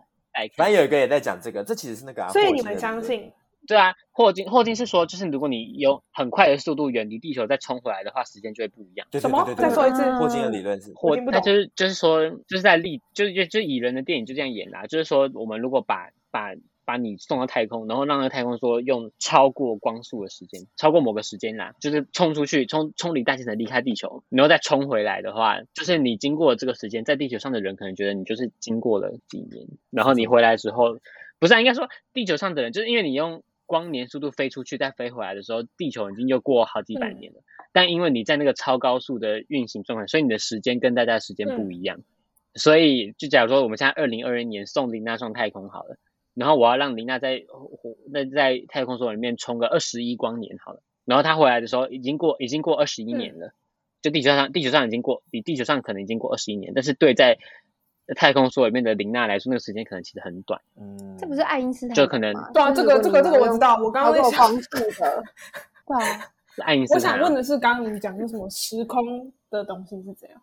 [0.57, 2.27] 反正有一个也在讲这个，这其实是那个。
[2.27, 3.31] 所以你们相信？
[3.71, 9.07] 对啊，霍金霍金是说，就是如果你有很快的速度远离地球再冲回来的话，时间就会不一样。
[9.13, 9.47] 什么？
[9.55, 10.03] 再说一次。
[10.19, 16.53] 霍金的理论是，霍那就是就是说，就是在立就是就就蚁人的电影就这样演啦，就是说我们如果把把
[16.83, 30.97] 把你送到太空，然后让那个太空说用超过光速的时间，超过某个时间啦，就是冲出去，冲冲离大气层离开地球，然后再冲回来的话，就是你经过了这个时间，在地球上的人可能觉得你就是经过了几年，然后你回来之后，
[31.39, 33.41] 不是啊，应该说地球上的人就是因为你用。
[33.71, 37.39] 光年速度飞出去再飞回来的时候，地球已经又过好几百年了。
[37.39, 41.99] 嗯、但因为你在那个超高速的运行状态，所以你的时间跟大家的时间不一样。
[41.99, 42.03] 嗯、
[42.55, 45.95] 所以就假如说我们现在二零二一年送林娜上太空好了，
[46.33, 47.45] 然后我要让林娜在
[48.11, 53.47] 那在太空梭里面冲个二十一光年好了，然后她回来的时候已经过已经过二十一年了。
[53.47, 53.53] 嗯、
[54.01, 57.37] 就地球上地球上已经过比地球上可能已经过二十一年，但是对在
[58.15, 60.59] 太空梭里面的林娜来说，那个时间可能其实很短。
[60.79, 64.61] 嗯，这不是爱因斯坦就可能对啊，这个这个这个我知道，我刚刚在想的，
[65.87, 66.95] 对啊，是爱因斯坦。
[66.95, 70.41] 我想问的是，刚刚你讲的什么时空的东西是怎样？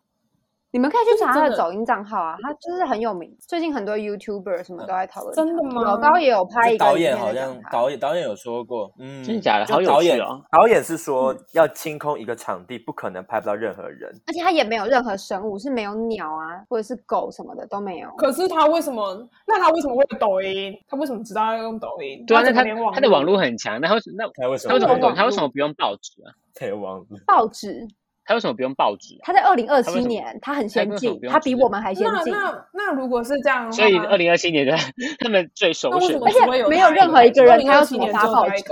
[0.71, 3.35] 你们可以去查他的抖音账号啊，他就是很有名。
[3.41, 5.35] 最近很多 YouTuber 什么都在讨论。
[5.35, 5.83] 真的吗？
[5.83, 9.73] 老高也有拍一个导演，好像导演导演有说过，嗯，真的假的？
[9.73, 10.45] 好有趣哦。
[10.53, 18.11] 导演是说要清空一个场地，不可能拍不到任何人，而且他也没有任何生物，是没有鸟啊，或者是狗什么的都没有。
[18.19, 19.27] 可是他为什么？
[19.47, 20.79] 那他为什么会有抖音？
[20.87, 22.27] 他为什么知道要用抖音？
[22.27, 22.63] 对啊，那他
[22.93, 24.79] 他的网络很强，那他那他为什么
[25.15, 26.29] 他为什么不用报纸啊？
[26.55, 27.89] 他有网络报纸。
[28.29, 29.17] 他为什么不用报纸？
[29.23, 32.31] 他在二零二七年，他很先进，他比我们还先进。
[32.31, 34.77] 那那那如果是这样，所以二零二七年的
[35.19, 38.63] 他们最熟悉，而且没有任何一个人他要什么发报纸。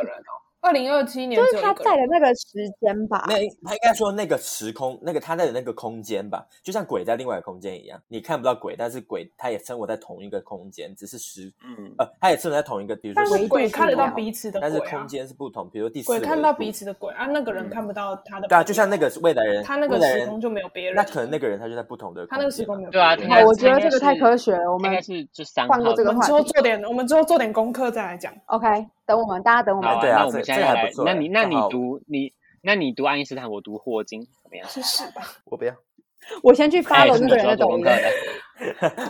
[0.66, 3.24] 二零二七年就是他在的那个时间吧？
[3.28, 11.94] 那他应该说那个时空，那个他在的那个空间吧，就像鬼在另外一个空间一样，你看不到鬼，但是鬼他也生活在同一个空间，只是时，嗯。
[11.98, 28.86] 呃，他也生活在同一个，比如说，但是鬼看得到彼此的，但是空间是不同，比如说第四鬼看到彼此的鬼啊，那个人看不到他的，对啊，就像那个未来人，他那个时空就没有别人，那可能那个人他就在不同的，他那个时空没有，对啊，我觉得这个太科学了，我们应该是就三换过这个话题，之后做点，我们之后做点功课再来讲，OK。
[29.06, 29.98] 等我们，大家等我们。
[30.00, 30.90] 对啊，那我们现在来。
[31.04, 32.32] 那你，那你读你，
[32.62, 34.68] 那你读爱因斯坦，我读霍金，怎么样？
[34.68, 35.22] 试试吧。
[35.46, 35.74] 我不要。
[36.42, 37.84] 我先去 follow 那个人的抖音。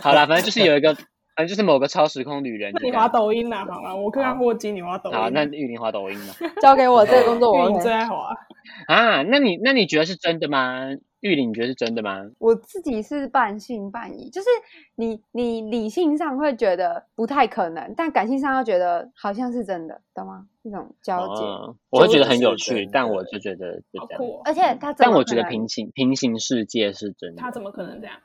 [0.01, 0.93] 好了，反正就是有一个，
[1.35, 2.71] 反正就是某个超时空旅人。
[2.83, 5.15] 你滑抖音啦，好了，我看看霍金，你滑抖音。
[5.15, 6.33] 好，那玉林滑抖音嘛。
[6.61, 8.29] 交给我这个工作，我 最爱滑。
[8.87, 10.89] 啊，那你那你觉得是真的吗？
[11.21, 12.29] 玉林，你觉得是真的吗？
[12.39, 14.47] 我自己是半信半疑，就是
[14.95, 20.47] 你你理性上会觉得不太可能，但感性上又觉得好像是真的，懂吗？
[20.61, 24.23] 那种交接，哦、我会觉得很有趣，但我就觉得就这样。
[24.45, 28.15] 而且他，但我觉得平行平行世界是真的，他怎么可能这样？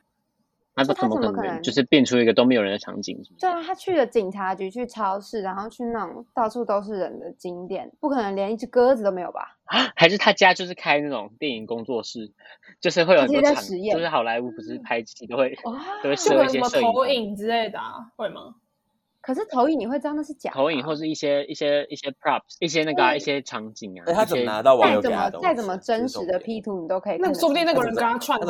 [0.74, 1.62] 那他怎么可能？
[1.62, 3.20] 就是变出一个都没有人的场景？
[3.38, 9.56] 对啊，他去了警察局，去超市，然后去那种到处都是人的景点，不可能连一只鸽子都没有吧？
[9.96, 12.30] 还是他家就是开那种电影工作室，
[12.80, 13.54] 就是会有很多场，
[13.92, 15.54] 就是好莱坞不是拍戏都会
[16.02, 18.54] 都会设一些摄影投影之类的啊，会吗？
[19.22, 24.12] 可是投影你会知道那是假的，投影或是一些一些一些 props，一些那个、啊、一些场景啊。
[24.12, 25.38] 他怎么拿到网友给他的？
[25.38, 27.18] 再怎么真实的 P 图，你都可以。
[27.18, 28.46] 那说不定那个人跟他串的。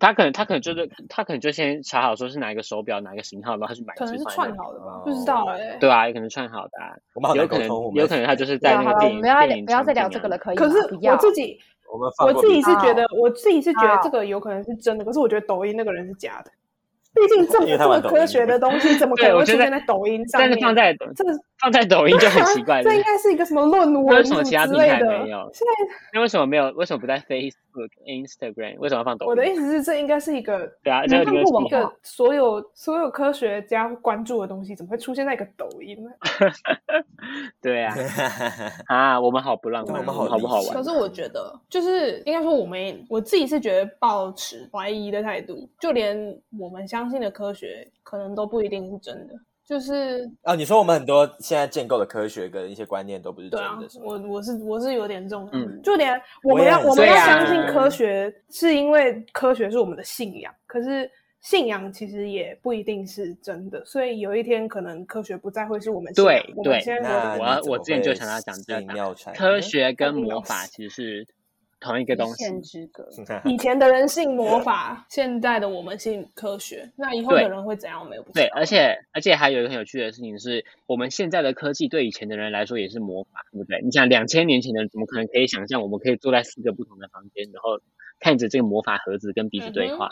[0.00, 3.94] 他可能他可能就是他可能就先查好说是哪一个手表哪一个型号，然后他去买。
[3.94, 5.02] 可能是串好的吧？
[5.04, 5.76] 不知道哎。
[5.78, 6.70] 对啊，有可能串好的。
[6.80, 6.96] 啊
[7.34, 9.66] 有可能有可能他就是在那个电影电影。
[9.66, 10.56] 不要再聊这个了，可以。
[10.56, 11.58] 可是我自己，
[12.24, 16.50] 我自己是觉得，我自己是觉得这个有可能是真的，可是我觉得抖音那个人是假的。
[17.20, 20.50] 毕竟这么这么科学的东西， 怎么可能会出现在抖音上面？
[20.50, 22.82] 但是放在这个放在抖音就很奇怪。
[22.82, 24.44] 这应该是一个什么论文之类的？
[24.44, 25.50] 其他平台没有。
[25.52, 26.70] 现在那为什么没有？
[26.72, 28.78] 为什么不在 Facebook、Instagram？
[28.78, 29.30] 为什么要放抖音？
[29.30, 36.10] 我的意思是，这应该是一个对啊，这个一个所有所有科学家关注的东西，怎么会出现在一个抖音呢？
[37.60, 37.94] 对啊，
[38.86, 40.74] 啊，我们好不浪漫，我们好不好玩？
[40.74, 46.16] 可是我觉得，就是应该说，我们我自己是觉得抱持怀疑的态度，就连
[46.58, 49.34] 我们相信的科学，可能都不一定是真的。
[49.64, 53.66] 就是啊，你说我们很多现在建构的科学跟一些观念都不是真的。
[53.66, 60.50] 对啊，我我是我是有点这种，嗯，就连我们要我，我们要相信科学，是因为科学是我们的信仰。
[60.66, 61.10] 可是
[61.42, 66.42] 信仰其实也不一定是真的，所以有一天可能科学不再会是我们信仰。
[66.64, 66.98] 对对，
[67.38, 71.26] 我要我之前就想要讲这个，科学跟魔法其实是。
[71.80, 73.08] 同一个东西，一线之隔。
[73.44, 76.90] 以前的人信魔法， 现在的我们信科学。
[76.96, 78.00] 那以后的人会怎样？
[78.00, 78.44] 我们也不知道。
[78.44, 83.80] 对，而且而且还有一个很有趣的事情是，我们现在的科技对以前的人来说也是魔法，对不对？
[83.82, 87.80] 你想两千年前的人怎么可能可以想象，我们可以坐在四个不同的房间，然后
[88.18, 90.08] 看着这个魔法盒子跟彼此对话？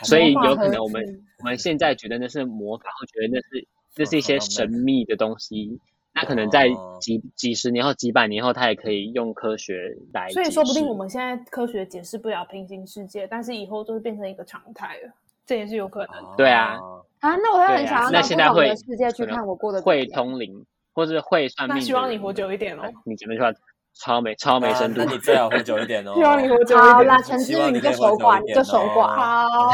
[0.00, 3.66] 嗯、所以有可能我们我们现在觉得那是魔法，或觉得那是
[3.96, 5.78] 那是一些神秘的东西。
[6.14, 6.68] 那可能在
[7.00, 10.28] 几几十年后、几百年后，他也可以用科学来。
[10.30, 15.12] 所以说不定我们现在科学解释不了平行世界，但是以后就会变成一个常态了，
[15.44, 16.36] 这也是有可能的。
[16.36, 16.78] 对啊，
[17.18, 21.76] 啊，那我会很想要到不同的世界去看我过的会通灵，或是会算命。
[21.76, 22.84] 那希望你活久一点哦。
[23.04, 23.52] 你怎么说？
[24.00, 26.14] 超没超没深度，那你最好活久一点哦。
[26.18, 26.92] 希望你活久一点。
[26.94, 29.14] 好啦，陈志宇，你就守寡，你就守寡。
[29.14, 29.70] 好，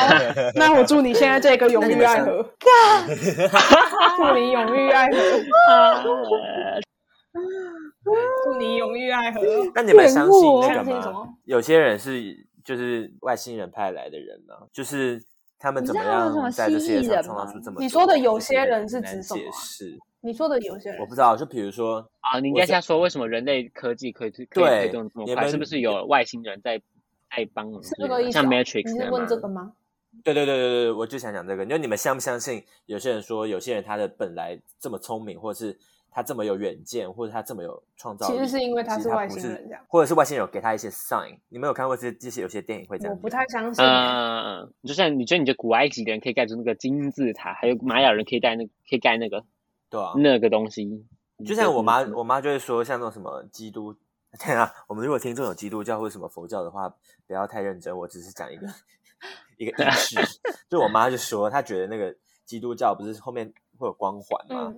[0.55, 2.45] 那我祝你现在这个永浴爱河。
[4.17, 5.17] 祝你永浴爱河。
[8.45, 9.41] 祝你永浴爱河。
[9.75, 11.29] 那你们相信那个吗？
[11.45, 12.21] 有些人是
[12.65, 15.23] 就是外星人派来的人呢，就是
[15.59, 17.77] 他们怎么样在这世界上创造出这么？
[17.81, 19.41] 你说的有些人是指什么？
[20.21, 21.37] 你说的有些人，我不知道。
[21.37, 25.49] 就比如说啊，你应该先说为什么人类科技可以可以推动这么快？
[25.49, 26.79] 是不是有外星人在
[27.31, 27.83] 在帮我们？
[27.83, 28.33] 是这个意思？
[28.33, 29.73] 像 Matrix 你是问这个吗？
[30.25, 31.65] 对对对对对，我就想讲这个。
[31.65, 32.63] 就你们相不相信？
[32.87, 35.79] 有些人说，有些人他的本来这么聪明，或者是。
[36.13, 41.39] 他这么有远见，或者他这么有创造力，其实是因为他是外星人这样，或者是外星人有给他一些 sign。
[41.49, 43.15] 你们有看过这这些有些电影会这样？
[43.15, 43.85] 我不太相信。
[43.85, 49.45] 嗯嗯，就像你觉得你的古埃及的人可以盖出那个金字塔，还有玛雅人可以盖那个可以盖那个，
[49.91, 51.05] 对啊，那个东西。
[51.45, 53.95] 就像我妈，我妈就会说，像那种什么基督，
[54.39, 56.89] 天啊，我们如果听这种基督教或者什么佛教的话，
[57.27, 58.67] 不要太认真，我只是讲一个
[59.59, 60.17] 一个仪式。
[60.71, 62.17] 就我妈就说，她觉得那个
[62.47, 64.75] 基督教不是后面会有光环吗？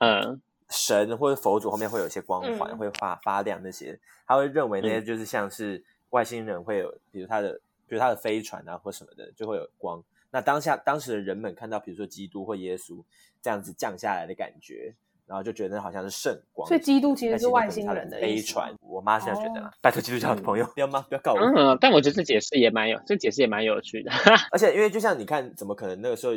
[0.00, 0.20] 嗯。
[0.20, 0.42] 嗯
[0.72, 10.00] 神或者佛祖后面会有一些光环，嗯、会发发亮那些，她会认为那些就是像是外星人会有，比如他的，比如他的飞船啊或什么的，就会有光。
[10.30, 13.02] 那当下当时的人们看到，比如说基督或耶稣
[13.42, 14.94] 这样子降下来的感觉，
[15.26, 16.66] 然后就觉得好像是圣光。
[16.68, 18.74] 所以基督其实是外星人的飞船。
[18.80, 21.04] 我妈是这样觉得、拜托基督教的朋友，不要吗？
[21.08, 21.40] 不要告我。
[21.40, 24.10] 嗯，但我觉得这解释也蛮有，这解释也蛮有趣的。
[24.52, 26.34] 而且因为就像你看，怎么可能那个时候？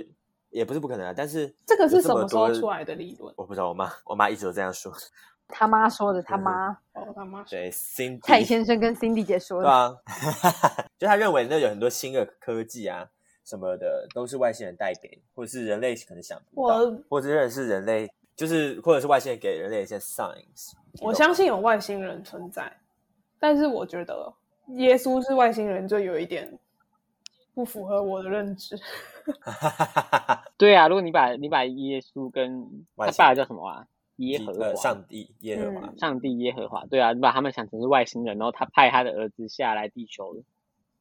[0.53, 3.33] 也不是不可能啊，但是这个是什么时候出来的理论？
[3.35, 4.93] 我不知道，我妈我妈一直都这样说。
[5.49, 9.65] 他妈说的，他妈哦，他妈对，Cindy 蔡先生跟 Cindy 姐说的。
[9.65, 9.97] 对啊，
[10.99, 13.09] 就他认为那有很多新的科技啊
[13.43, 20.73] 什么的，都是外星人带给，或者是人类可能想不到，我或者认为是人类，就是或者是外星人给人类一些 signs。
[21.01, 22.71] 我相信有外星人存在，
[23.39, 24.33] 但是我觉得
[24.75, 26.57] 耶稣是外星人，就有一点
[27.53, 28.79] 不符合我的认知。
[30.57, 33.87] 对啊，如果你把你把耶稣跟他爸叫什么啊？
[34.17, 36.85] 耶和华，上帝耶和华，上帝耶和华。
[36.85, 40.35] 对啊，你把他们想成是外星人，然后他派他的儿子下来地球，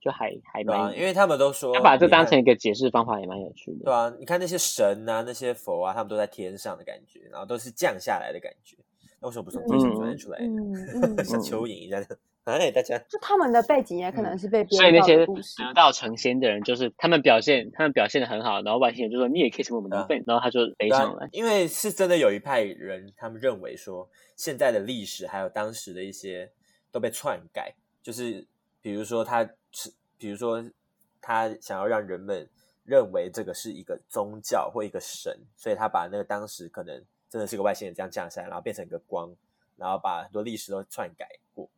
[0.02, 3.84] 就还还蛮，因为他们都说他把这当成一个解释方法，也蛮有趣的。
[3.84, 8.76] 对啊，你看那些神啊，那些佛啊，他们都在天上的感觉，然后都是降下来的感觉。
[9.20, 10.44] 那为什么不从地上钻出来的？
[10.50, 12.18] 嗯嗯，像蚯蚓一样的。
[12.44, 15.62] 哎，大家就他们的背景也可能是被编所以那些造的故事。
[15.62, 21.28] 得道成仙的人，就是他们表现，他们表现的很好，然后外星人就说你也可以成为我们的一份，然后他就飞上来。
[21.30, 26.50] 因为是真的有一派人，他们认为说现在的历史还有当时的一些
[26.90, 27.72] 都被篡改，
[28.02, 28.44] 就是
[28.80, 30.64] 比如说他是，比如说
[31.20, 32.48] 他想要让人们
[32.84, 39.34] 认为这个是一个宗教或一个神，所以他把那个当时可能真的是个外星人这样降下来，然后变成一个光，
[39.76, 41.68] 然后把很多历史都篡改过。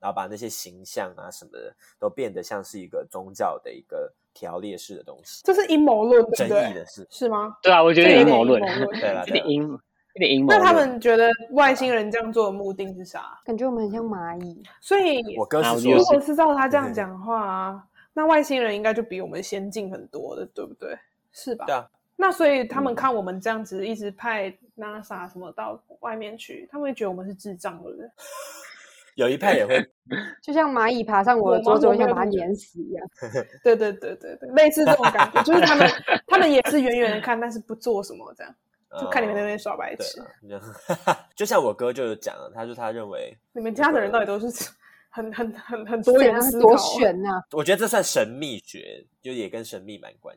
[0.00, 7.56] 然后把那些形象啊什么的都变得像是一个宗教的一个条列式的东西，这是阴谋论，争议的是是吗？
[7.62, 8.60] 对啊，我觉得阴谋论，
[9.00, 9.48] 对了，有点
[10.14, 10.48] 阴，有点阴谋。
[10.48, 13.38] 那他们觉得外星人这样做的目的是啥？
[13.44, 20.96] 感觉我们很像蚂蚁，所以我哥是说，如果是照他这样讲的话啊，那外星人应该就比我们先进很多的，对不对？
[21.32, 21.66] 是吧？
[21.66, 21.88] 对啊。
[22.16, 28.08] 那所以他们看我们这样子一直派 NASA 什么到外面去，他们会觉得我们是智障，对不对？
[29.16, 29.84] 有一派也会，
[30.42, 33.04] 就像蚂蚁爬上我的桌子，我想把它碾死一样。
[33.64, 35.88] 对对对对对，类似这种感觉，就是他们
[36.26, 38.54] 他们也是远远的看，但是不做什么，这样
[39.00, 40.20] 就看你们在那边耍白痴。
[40.20, 44.70] 哦、 就像我哥就讲了，他说他认为你们家的人到底都是
[45.10, 47.42] 很很很很多元思考、啊，多玄啊！
[47.52, 50.36] 我觉得这算神秘学，就也跟神秘蛮关。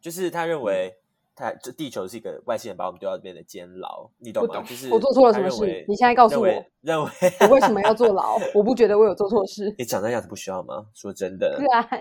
[0.00, 0.92] 就是他认为。
[0.94, 0.98] 嗯
[1.40, 4.54] 他这地球是一个外星人把我们丢到这边的监牢，你懂吗？
[4.54, 5.84] 懂就是我做错了什么事？
[5.86, 7.08] 你现在告诉我，认为，认为
[7.42, 8.36] 我为什么要坐牢？
[8.52, 9.72] 我不觉得我有做错事。
[9.78, 10.84] 你长那样子不需要吗？
[10.96, 11.56] 说真的，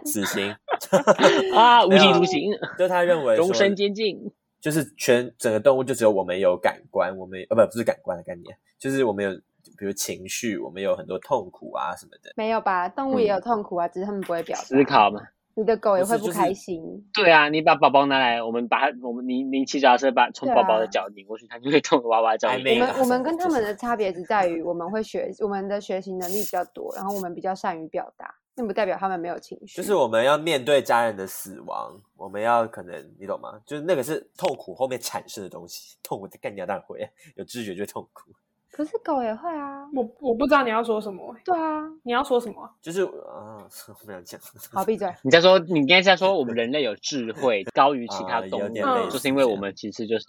[0.06, 0.52] 死刑
[1.54, 2.52] 啊，无期徒刑。
[2.80, 4.18] 就他认为终身监禁，
[4.60, 9.32] 就是全整个动物就只有我们有感官，我们呃不不是感官的概念，就是我们有
[9.78, 12.32] 比如情绪，我们有很多痛苦啊什么的。
[12.36, 12.90] 没有吧？
[12.90, 14.64] 动物也有痛苦啊，嗯、只是他们不会表达。
[14.64, 15.22] 思考嘛。
[15.60, 16.84] 你的狗也会不开心。
[17.16, 22.48] 就是、对啊，你把宝宝拿来，我们把它，我们你你骑脚踏车把从宝宝的脚拧过去，它、啊、就会痛个哇哇叫。
[22.50, 29.78] 我们我们跟他们的差别只在于，我们会学，我们的学习能力比较多，然后我们比较善于表达，并不代表他们没有情绪。
[29.78, 33.62] 就是我们要面对家人的死亡，我们要可能你懂吗？
[33.68, 38.32] 就是那个是痛苦后面产生的东西，痛苦干掉当然会有知觉就痛苦。
[38.72, 41.36] 可是狗也会啊，我我不知道你要说什么。
[41.46, 42.68] 对啊，你要说什么？
[42.82, 44.42] 就是啊， 我不想讲。
[44.72, 45.08] 好，闭嘴。
[45.22, 50.26] 你在说，你应该在说我们人类有智慧 高于其他动物，啊、就是因为我们其实就是。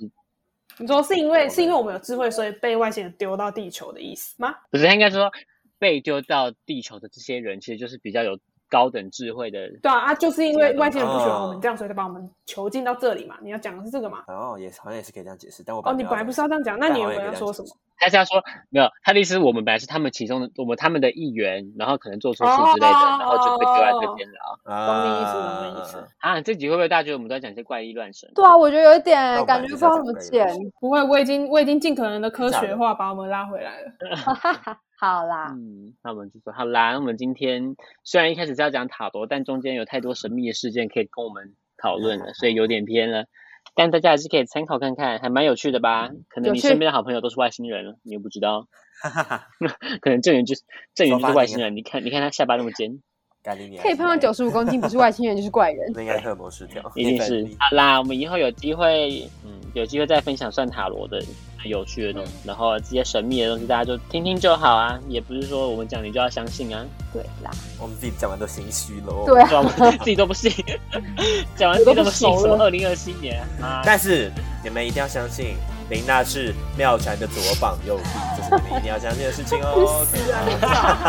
[0.81, 4.55] 你说是因为是因为我们有智慧，所以被外星人丢到地球的意思吗？
[4.71, 5.29] 不是，应该说
[5.79, 8.39] 被丢到地球的这些人，其实就是比较有。
[8.71, 13.39] 高等智慧的，对啊，啊，就是因为外星人不喜欢我们这样，所以才把我们囚禁到这里嘛。
[13.41, 14.23] 你要讲的是这个嘛？
[14.27, 15.63] 哦，也好像也是可以这样解释。
[15.65, 17.69] 但我哦，你本来不是要这样讲，那你有没有要说什么？
[17.97, 24.61] 他是要说没有，他的意思是我们本来是他们其中的，我们他们的一员，然后可能做错事之类的，然后就被丢在这边了。
[24.67, 26.07] 懂你意思，懂你意思。
[26.19, 28.31] 啊，这集会不会大家觉得我们都在讲一些怪力乱神？
[28.35, 30.47] 对啊，我觉得有一点感觉不知道怎么剪。
[30.79, 34.79] 不会，我已经我已经尽可能的科学化把我们拉回来了。
[35.01, 36.97] 好啦，嗯，那我们就说好啦。
[36.97, 43.27] 我们今天虽然一开始是要讲塔罗，但中间有太多神秘的事件可以跟我们讨论了，所以有点偏了。
[43.75, 46.11] 但大家还是可以参考看看，还蛮有趣的吧？
[46.29, 48.67] 可能你身边的好朋友都是外星人了，你又不知道。
[49.01, 49.47] 哈哈哈
[50.01, 50.63] 可能郑源就是
[50.95, 51.77] 郑源就是外星人。
[51.77, 53.01] 你看，你看他下巴那么尖。
[53.81, 55.91] 可以胖到九十五公斤，不是外星人就是怪人。
[55.95, 57.47] 那应该荷尔蒙失调，一定是。
[57.59, 61.27] 好啦，我们以后有机会，嗯，有机会再分享算塔罗的很
[61.65, 66.85] 有趣的东西，然后这些神秘的东西，大家就听听就好啊，也不是说我们讲你就要相信啊。
[67.13, 69.25] 对啦，我们自己讲完都心虚了。
[69.27, 69.63] 对啊，
[69.99, 70.53] 自己都不信，
[71.57, 73.83] 讲完自己都不信，什么二零二七年啊？
[73.85, 74.31] 但是
[74.63, 75.57] 你们一定要相信。
[75.91, 78.05] 林娜是妙传的左膀右臂，
[78.37, 80.05] 这是你们一定要相信的事情哦。
[80.13, 80.45] 是啊，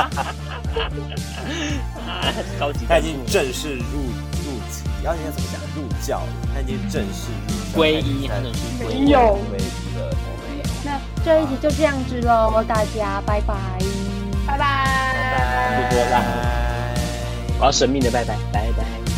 [2.58, 4.00] 高级，他已经正式入
[4.40, 5.60] 入籍，要应该怎么讲？
[5.76, 6.22] 入教，
[6.54, 7.28] 他已经正式
[7.76, 8.46] 皈依，还是
[8.82, 9.10] 皈依？
[9.10, 10.16] 有皈依了。
[10.84, 13.54] 那这一集就这样子喽，大家拜拜，
[14.48, 16.24] 拜拜，拜拜，
[17.60, 19.09] 我要神秘的拜拜，拜拜。